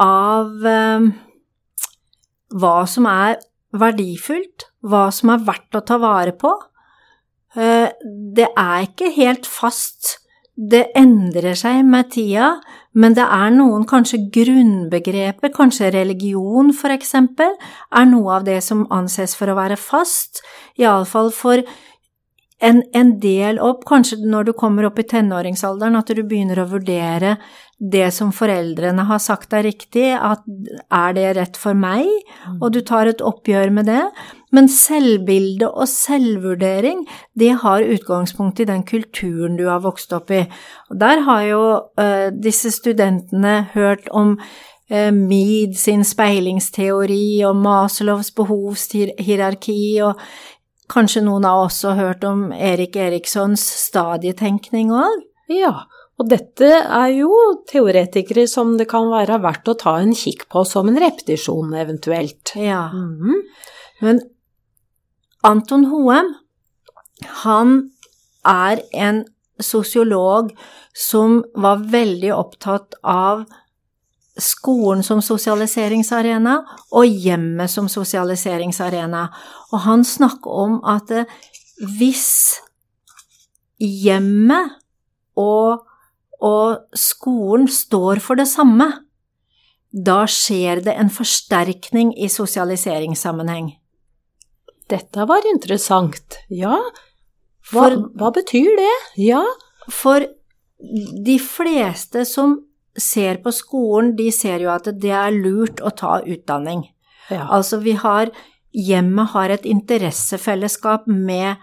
av 0.00 0.52
hva 2.50 2.76
som 2.88 3.08
er 3.10 3.40
verdifullt, 3.74 4.68
hva 4.86 5.08
som 5.14 5.34
er 5.34 5.44
verdt 5.50 5.76
å 5.78 5.82
ta 5.86 5.98
vare 6.00 6.32
på. 6.38 6.54
Det 7.58 8.46
er 8.48 8.86
ikke 8.86 9.10
helt 9.18 9.50
fast, 9.50 10.20
det 10.60 10.90
endrer 10.98 11.56
seg 11.56 11.80
med 11.88 12.10
tida, 12.12 12.50
men 12.92 13.14
det 13.16 13.24
er 13.24 13.52
noen 13.54 13.86
kanskje 13.88 14.18
grunnbegreper, 14.34 15.52
kanskje 15.54 15.88
religion 15.94 16.74
for 16.76 16.92
eksempel, 16.92 17.54
er 17.96 18.08
noe 18.10 18.34
av 18.36 18.44
det 18.44 18.58
som 18.66 18.84
anses 18.92 19.32
for 19.38 19.48
å 19.48 19.56
være 19.56 19.78
fast, 19.80 20.42
iallfall 20.76 21.32
for 21.32 21.64
en, 22.60 22.82
en, 22.92 23.14
del 23.20 23.58
opp, 23.64 23.86
kanskje 23.88 24.18
når 24.20 24.50
du 24.50 24.52
kommer 24.56 24.86
opp 24.88 24.98
i 25.00 25.06
tenåringsalderen, 25.08 25.96
at 25.96 26.12
du 26.12 26.22
begynner 26.22 26.60
å 26.60 26.68
vurdere 26.68 27.36
det 27.80 28.10
som 28.12 28.32
foreldrene 28.36 29.06
har 29.08 29.20
sagt 29.24 29.54
er 29.56 29.64
riktig, 29.64 30.10
at 30.12 30.44
er 30.92 31.14
det 31.16 31.28
rett 31.38 31.56
for 31.56 31.76
meg, 31.78 32.04
mm. 32.04 32.58
og 32.60 32.74
du 32.74 32.82
tar 32.84 33.08
et 33.08 33.24
oppgjør 33.24 33.72
med 33.72 33.88
det. 33.88 34.02
Men 34.52 34.68
selvbilde 34.68 35.70
og 35.70 35.88
selvvurdering, 35.88 37.06
det 37.38 37.54
har 37.62 37.86
utgangspunkt 37.86 38.60
i 38.60 38.68
den 38.68 38.84
kulturen 38.84 39.56
du 39.56 39.64
har 39.70 39.80
vokst 39.84 40.12
opp 40.12 40.32
i. 40.34 40.42
Og 40.90 41.00
der 41.00 41.24
har 41.24 41.46
jo 41.48 41.62
uh, 42.02 42.28
disse 42.34 42.74
studentene 42.74 43.70
hørt 43.72 44.10
om 44.12 44.36
uh, 44.36 45.10
Mead 45.14 45.78
sin 45.80 46.04
speilingsteori 46.04 47.40
og 47.48 47.56
Maslows 47.62 48.34
behovshierarki 48.36 49.80
og 50.04 50.20
Kanskje 50.90 51.22
noen 51.22 51.46
har 51.46 51.64
også 51.66 51.94
hørt 51.98 52.24
om 52.26 52.48
Erik 52.52 52.96
Erikssons 52.98 53.62
stadietenkning 53.86 54.90
òg? 54.94 55.22
Ja, 55.50 55.86
Og 56.20 56.28
dette 56.28 56.68
er 56.68 57.06
jo 57.16 57.32
teoretikere 57.70 58.42
som 58.50 58.74
det 58.76 58.90
kan 58.90 59.06
være 59.08 59.38
verdt 59.40 59.70
å 59.72 59.74
ta 59.80 59.94
en 60.02 60.12
kikk 60.12 60.42
på 60.52 60.66
som 60.68 60.90
en 60.90 60.98
repetisjon, 61.00 61.72
eventuelt. 61.80 62.52
Ja. 62.60 62.90
Mhm. 62.92 63.38
Men 64.02 64.20
Anton 65.42 65.86
Hoem, 65.88 66.34
han 67.44 67.90
er 68.44 68.82
en 68.92 69.24
sosiolog 69.60 70.52
som 70.92 71.40
var 71.56 71.80
veldig 71.88 72.34
opptatt 72.36 72.94
av 73.02 73.46
skolen 74.42 75.04
som 75.06 75.20
sosialiseringsarena 75.24 76.56
og 76.96 77.06
hjemmet 77.06 77.70
som 77.72 77.88
sosialiseringsarena. 77.90 79.26
Og 79.72 79.84
han 79.86 80.04
snakker 80.06 80.62
om 80.64 80.80
at 80.88 81.12
eh, 81.14 81.38
hvis 81.98 82.60
hjemmet 83.80 84.76
og, 85.40 85.86
og 86.40 86.96
skolen 86.96 87.68
står 87.70 88.20
for 88.24 88.40
det 88.40 88.48
samme, 88.50 88.90
da 89.90 90.22
skjer 90.30 90.84
det 90.86 90.94
en 90.94 91.10
forsterkning 91.10 92.12
i 92.14 92.28
sosialiseringssammenheng. 92.30 93.72
Dette 94.90 95.26
var 95.26 95.46
interessant. 95.50 96.38
Ja, 96.50 96.76
hva, 97.70 97.86
For, 97.86 97.96
hva 98.18 98.30
betyr 98.34 98.70
det? 98.78 98.94
Ja. 99.22 99.42
for 99.90 100.24
de 101.26 101.36
fleste 101.42 102.24
som 102.24 102.58
ser 102.98 103.40
på 103.44 103.52
skolen, 103.54 104.14
de 104.16 104.30
ser 104.34 104.64
jo 104.64 104.72
at 104.72 104.88
det 105.00 105.12
er 105.14 105.34
lurt 105.34 105.82
å 105.82 105.92
ta 105.94 106.20
utdanning. 106.20 106.88
ja. 107.30 107.46
Altså, 107.50 107.78
vi 107.78 107.98
har 107.98 108.32
Hjemmet 108.70 109.32
har 109.32 109.50
et 109.50 109.64
interessefellesskap 109.66 111.08
med, 111.10 111.56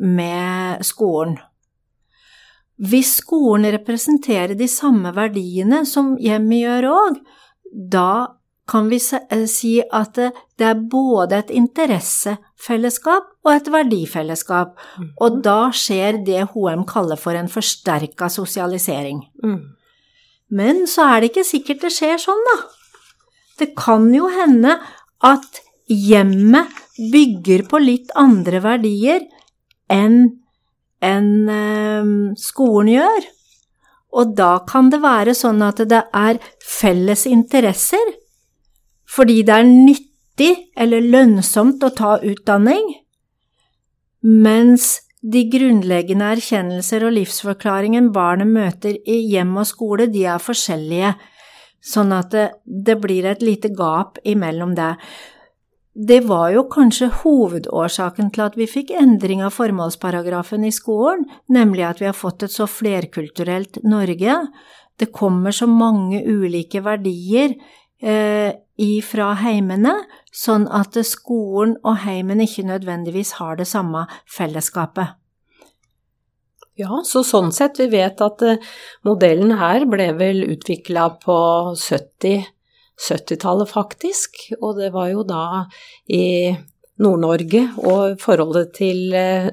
med 0.00 0.80
skolen. 0.80 1.34
Hvis 2.80 3.18
skolen 3.18 3.68
representerer 3.74 4.56
de 4.56 4.64
samme 4.72 5.12
verdiene 5.12 5.82
som 5.84 6.14
hjemmet 6.16 6.62
gjør 6.62 6.88
òg, 6.88 7.18
da 7.68 8.40
kan 8.64 8.88
vi 8.88 8.96
eh, 8.96 9.44
si 9.44 9.74
at 9.84 10.16
det 10.16 10.30
det 10.58 10.66
er 10.70 10.82
både 10.90 11.40
et 11.42 11.50
interessefellesskap 11.50 13.30
og 13.44 13.50
et 13.50 13.70
verdifellesskap, 13.74 14.76
og 15.18 15.40
da 15.42 15.72
skjer 15.74 16.20
det 16.26 16.44
HM 16.52 16.84
kaller 16.86 17.18
for 17.18 17.34
en 17.34 17.50
forsterka 17.50 18.28
sosialisering. 18.30 19.24
Mm. 19.42 19.58
Men 20.50 20.84
så 20.90 21.06
er 21.08 21.20
det 21.20 21.32
ikke 21.32 21.46
sikkert 21.48 21.84
det 21.86 21.92
skjer 21.94 22.20
sånn, 22.20 22.42
da. 22.50 22.56
Det 23.58 23.72
kan 23.78 24.08
jo 24.14 24.28
hende 24.32 24.78
at 25.24 25.60
hjemmet 25.88 26.72
bygger 27.12 27.64
på 27.70 27.80
litt 27.82 28.10
andre 28.18 28.60
verdier 28.64 29.24
enn 29.92 30.40
enn, 31.04 31.48
eh, 31.52 32.10
skolen 32.40 32.92
gjør. 32.94 33.26
Og 34.14 34.34
da 34.38 34.58
kan 34.68 34.90
det 34.90 35.02
være 35.02 35.34
sånn 35.36 35.62
at 35.66 35.82
det 35.90 36.04
er 36.14 36.40
felles 36.62 37.26
interesser, 37.26 38.14
fordi 39.04 39.42
det 39.42 39.54
er 39.54 39.66
nyttig 39.68 40.52
eller 40.76 41.00
lønnsomt 41.02 41.82
å 41.82 41.92
ta 41.94 42.16
utdanning, 42.22 42.94
mens 44.22 45.03
de 45.24 45.44
grunnleggende 45.48 46.26
erkjennelser 46.36 47.06
og 47.06 47.14
livsforklaringen 47.16 48.10
barnet 48.12 48.50
møter 48.50 48.98
i 49.08 49.22
hjem 49.30 49.54
og 49.60 49.68
skole, 49.70 50.08
de 50.12 50.26
er 50.28 50.42
forskjellige, 50.42 51.14
sånn 51.84 52.12
at 52.16 52.34
det, 52.34 52.48
det 52.64 52.98
blir 53.00 53.28
et 53.30 53.44
lite 53.44 53.70
gap 53.76 54.20
imellom 54.24 54.74
det. 54.76 54.92
Det 55.94 56.20
var 56.26 56.48
jo 56.50 56.64
kanskje 56.68 57.08
hovedårsaken 57.22 58.32
til 58.34 58.44
at 58.44 58.56
vi 58.58 58.66
fikk 58.68 58.90
endring 58.98 59.44
av 59.46 59.54
formålsparagrafen 59.54 60.66
i 60.66 60.72
skolen, 60.74 61.24
nemlig 61.48 61.86
at 61.86 62.02
vi 62.02 62.08
har 62.10 62.18
fått 62.18 62.44
et 62.44 62.52
så 62.52 62.66
flerkulturelt 62.68 63.78
Norge. 63.86 64.40
Det 64.98 65.12
kommer 65.14 65.54
så 65.54 65.68
mange 65.70 66.20
ulike 66.26 66.82
verdier 66.84 67.54
eh, 68.02 68.50
ifra 68.80 69.32
heimene, 69.38 69.94
sånn 70.34 70.66
at 70.72 70.96
skolen 71.06 71.76
og 71.84 72.00
heimen 72.04 72.42
ikke 72.42 72.66
nødvendigvis 72.66 73.36
har 73.38 73.60
det 73.60 73.68
samme 73.70 74.06
fellesskapet. 74.30 75.14
Ja, 76.74 77.04
så 77.06 77.22
sånn 77.22 77.52
sett, 77.54 77.78
vi 77.78 77.86
vet 77.92 78.18
at 78.24 78.42
eh, 78.42 78.58
modellen 79.06 79.54
her 79.60 79.84
ble 79.86 80.08
vel 80.18 80.42
utvikla 80.48 81.12
på 81.22 81.36
70 81.78 82.50
70-tallet 82.94 83.70
faktisk, 83.70 84.36
og 84.60 84.78
det 84.78 84.92
var 84.94 85.08
jo 85.10 85.24
da 85.26 85.64
i 86.14 86.54
Nord-Norge 87.02 87.64
og 87.82 88.20
forholdet 88.22 88.70
til 88.76 89.14
eh, 89.18 89.48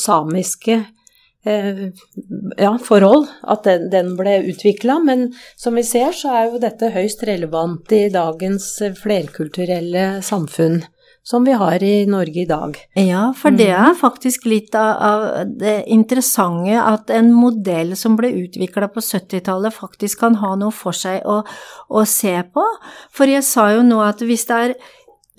samiske 0.00 0.78
ja, 1.46 2.72
forhold 2.82 3.28
at 3.46 3.64
den, 3.68 3.88
den 3.92 4.12
ble 4.18 4.40
utvikla, 4.50 4.98
men 5.04 5.28
som 5.58 5.78
vi 5.78 5.84
ser 5.86 6.16
så 6.16 6.34
er 6.34 6.50
jo 6.50 6.60
dette 6.62 6.90
høyst 6.94 7.22
relevant 7.28 7.92
i 7.94 8.06
dagens 8.12 8.68
eh, 8.82 8.96
flerkulturelle 8.98 10.08
samfunn 10.26 10.82
som 11.26 11.42
vi 11.42 11.56
har 11.58 11.82
i 11.82 12.06
Norge 12.06 12.44
i 12.44 12.46
dag. 12.46 12.76
Ja, 12.94 13.32
for 13.34 13.50
det 13.50 13.72
er 13.74 13.96
faktisk 13.98 14.44
litt 14.46 14.76
av, 14.78 14.90
av 15.02 15.54
det 15.58 15.80
interessante 15.90 16.76
at 16.78 17.10
en 17.10 17.32
modell 17.34 17.96
som 17.98 18.14
ble 18.18 18.30
utvikla 18.44 18.86
på 18.94 19.02
70-tallet, 19.02 19.74
faktisk 19.74 20.22
kan 20.22 20.38
ha 20.38 20.52
noe 20.60 20.74
for 20.74 20.94
seg 20.94 21.26
å, 21.26 21.40
å 21.90 22.04
se 22.06 22.36
på. 22.54 22.66
For 23.10 23.26
jeg 23.26 23.42
sa 23.42 23.72
jo 23.74 23.82
nå 23.88 23.98
at 24.06 24.22
hvis 24.22 24.46
det 24.46 24.60
er 24.68 24.76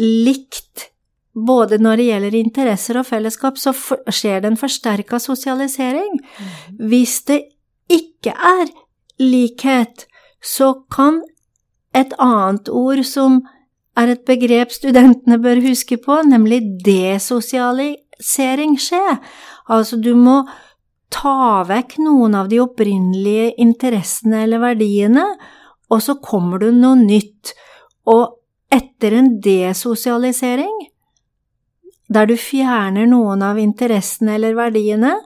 likt 0.04 0.89
både 1.45 1.78
når 1.82 2.00
det 2.00 2.08
gjelder 2.10 2.36
interesser 2.39 3.00
og 3.00 3.06
fellesskap, 3.06 3.60
så 3.62 3.73
skjer 3.73 4.41
det 4.41 4.52
en 4.52 4.60
forsterka 4.60 5.19
sosialisering. 5.21 6.19
Hvis 6.89 7.21
det 7.30 7.41
ikke 7.93 8.34
er 8.34 8.71
likhet, 9.21 10.08
så 10.43 10.73
kan 10.93 11.21
et 11.97 12.13
annet 12.21 12.69
ord 12.69 13.04
som 13.08 13.41
er 13.97 14.13
et 14.13 14.26
begrep 14.28 14.73
studentene 14.73 15.39
bør 15.41 15.62
huske 15.65 15.97
på, 16.02 16.21
nemlig 16.26 16.62
desosialisering 16.86 18.78
skje. 18.82 19.17
Altså, 19.73 19.97
du 19.97 20.13
må 20.17 20.43
ta 21.13 21.63
vekk 21.67 21.97
noen 22.04 22.36
av 22.38 22.50
de 22.52 22.60
opprinnelige 22.62 23.54
interessene 23.63 24.43
eller 24.45 24.62
verdiene, 24.62 25.26
og 25.89 26.04
så 26.04 26.17
kommer 26.21 26.62
du 26.62 26.69
noe 26.76 26.97
nytt. 27.00 27.54
Og 28.12 28.38
etter 28.73 29.15
en 29.17 29.32
desosialisering, 29.43 30.76
der 32.08 32.30
du 32.30 32.38
fjerner 32.39 33.08
noen 33.10 33.43
av 33.43 33.60
interessene 33.60 34.38
eller 34.38 34.56
verdiene, 34.58 35.17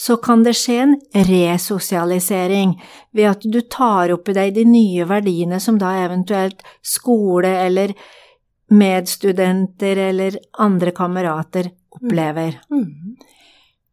så 0.00 0.16
kan 0.16 0.44
det 0.46 0.54
skje 0.56 0.78
en 0.80 0.94
resosialisering 1.28 2.72
ved 3.16 3.26
at 3.34 3.44
du 3.44 3.60
tar 3.68 4.14
opp 4.14 4.30
i 4.32 4.36
deg 4.38 4.54
de 4.56 4.64
nye 4.64 5.04
verdiene 5.08 5.58
som 5.60 5.76
da 5.80 5.92
eventuelt 6.06 6.62
skole 6.80 7.50
eller 7.66 7.92
medstudenter 8.70 9.98
eller 10.08 10.38
andre 10.62 10.94
kamerater 10.96 11.68
opplever. 11.92 12.56
Mm. 12.72 13.18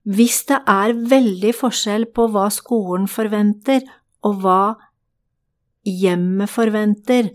Hvis 0.07 0.45
det 0.47 0.61
er 0.71 0.95
veldig 1.11 1.51
forskjell 1.57 2.07
på 2.15 2.29
hva 2.31 2.47
skolen 2.53 3.09
forventer 3.11 3.83
og 4.23 4.39
hva 4.45 4.61
hjemmet 5.87 6.51
forventer, 6.51 7.33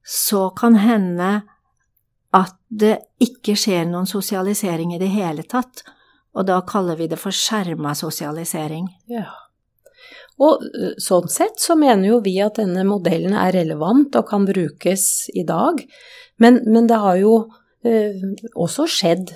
så 0.00 0.48
kan 0.56 0.78
hende 0.80 1.42
at 2.32 2.56
det 2.68 2.96
ikke 3.20 3.54
skjer 3.58 3.84
noen 3.88 4.08
sosialisering 4.08 4.94
i 4.94 5.00
det 5.00 5.10
hele 5.12 5.44
tatt, 5.44 5.84
og 6.32 6.48
da 6.48 6.62
kaller 6.64 6.96
vi 6.96 7.10
det 7.12 7.20
for 7.20 7.34
skjerma 7.36 7.92
sosialisering. 7.96 8.86
Ja. 9.12 9.28
Og 10.40 10.64
sånn 11.02 11.28
sett 11.30 11.60
så 11.60 11.76
mener 11.78 12.08
jo 12.08 12.22
vi 12.24 12.38
at 12.42 12.56
denne 12.58 12.86
modellen 12.88 13.36
er 13.36 13.52
relevant 13.54 14.16
og 14.18 14.30
kan 14.30 14.46
brukes 14.48 15.28
i 15.36 15.44
dag, 15.46 15.82
men, 16.40 16.62
men 16.66 16.88
det 16.90 16.98
har 17.02 17.20
jo 17.20 17.34
eh, 17.84 18.24
også 18.56 18.88
skjedd 18.90 19.34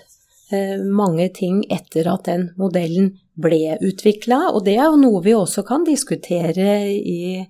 eh, 0.50 0.80
mange 0.80 1.28
ting 1.36 1.60
etter 1.70 2.08
at 2.10 2.24
den 2.30 2.48
modellen 2.58 3.12
ble 3.36 3.76
utvikla, 3.84 4.46
og 4.54 4.64
det 4.64 4.78
er 4.78 4.88
jo 4.88 5.00
noe 5.04 5.20
vi 5.22 5.36
også 5.36 5.66
kan 5.68 5.84
diskutere 5.86 6.88
i, 6.88 7.44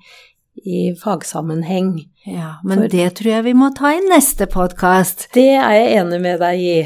i 0.64 0.95
fagsammenheng. 1.01 2.07
Ja, 2.27 2.57
men 2.64 2.79
For- 2.85 2.88
det 2.88 3.14
tror 3.19 3.31
jeg 3.37 3.45
vi 3.45 3.53
må 3.55 3.71
ta 3.75 3.92
i 3.95 4.01
neste 4.09 4.47
podkast. 4.47 5.29
Det 5.35 5.49
er 5.57 5.73
jeg 5.77 5.99
enig 6.01 6.21
med 6.23 6.40
deg 6.40 6.59
i. 6.61 6.79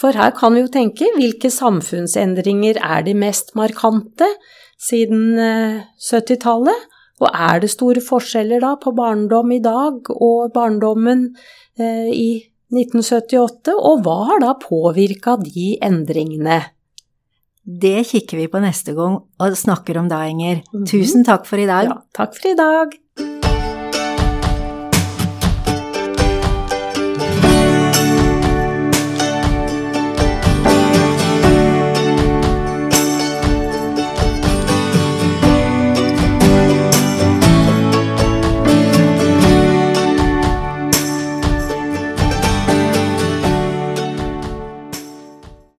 For 0.00 0.12
her 0.16 0.30
kan 0.32 0.54
vi 0.54 0.62
jo 0.62 0.68
tenke 0.72 1.10
hvilke 1.16 1.50
samfunnsendringer 1.52 2.78
er 2.80 3.02
de 3.04 3.12
mest 3.14 3.54
markante 3.54 4.26
siden 4.80 5.38
eh, 5.38 5.82
70-tallet? 6.00 6.86
Og 7.20 7.28
er 7.36 7.60
det 7.60 7.68
store 7.68 8.00
forskjeller 8.00 8.62
da 8.64 8.76
på 8.80 8.94
barndom 8.96 9.50
i 9.52 9.58
dag 9.60 10.08
og 10.14 10.54
barndommen 10.54 11.26
eh, 11.78 12.08
i 12.08 12.30
1978? 12.72 13.74
Og 13.76 14.00
hva 14.06 14.14
har 14.30 14.40
da 14.40 14.54
påvirka 14.56 15.36
de 15.44 15.74
endringene? 15.84 16.62
Det 17.70 18.06
kikker 18.08 18.40
vi 18.40 18.46
på 18.50 18.60
neste 18.64 18.94
gang 18.96 19.18
og 19.20 19.56
snakker 19.60 19.98
om 20.00 20.08
da, 20.10 20.22
Inger. 20.26 20.62
Mhm. 20.72 20.86
Tusen 20.88 21.24
takk 21.28 21.44
for 21.46 21.60
i 21.60 21.68
dag. 21.68 21.90
Ja, 21.92 21.98
takk 22.16 22.34
for 22.38 22.48
i 22.50 22.56
dag. 22.56 22.96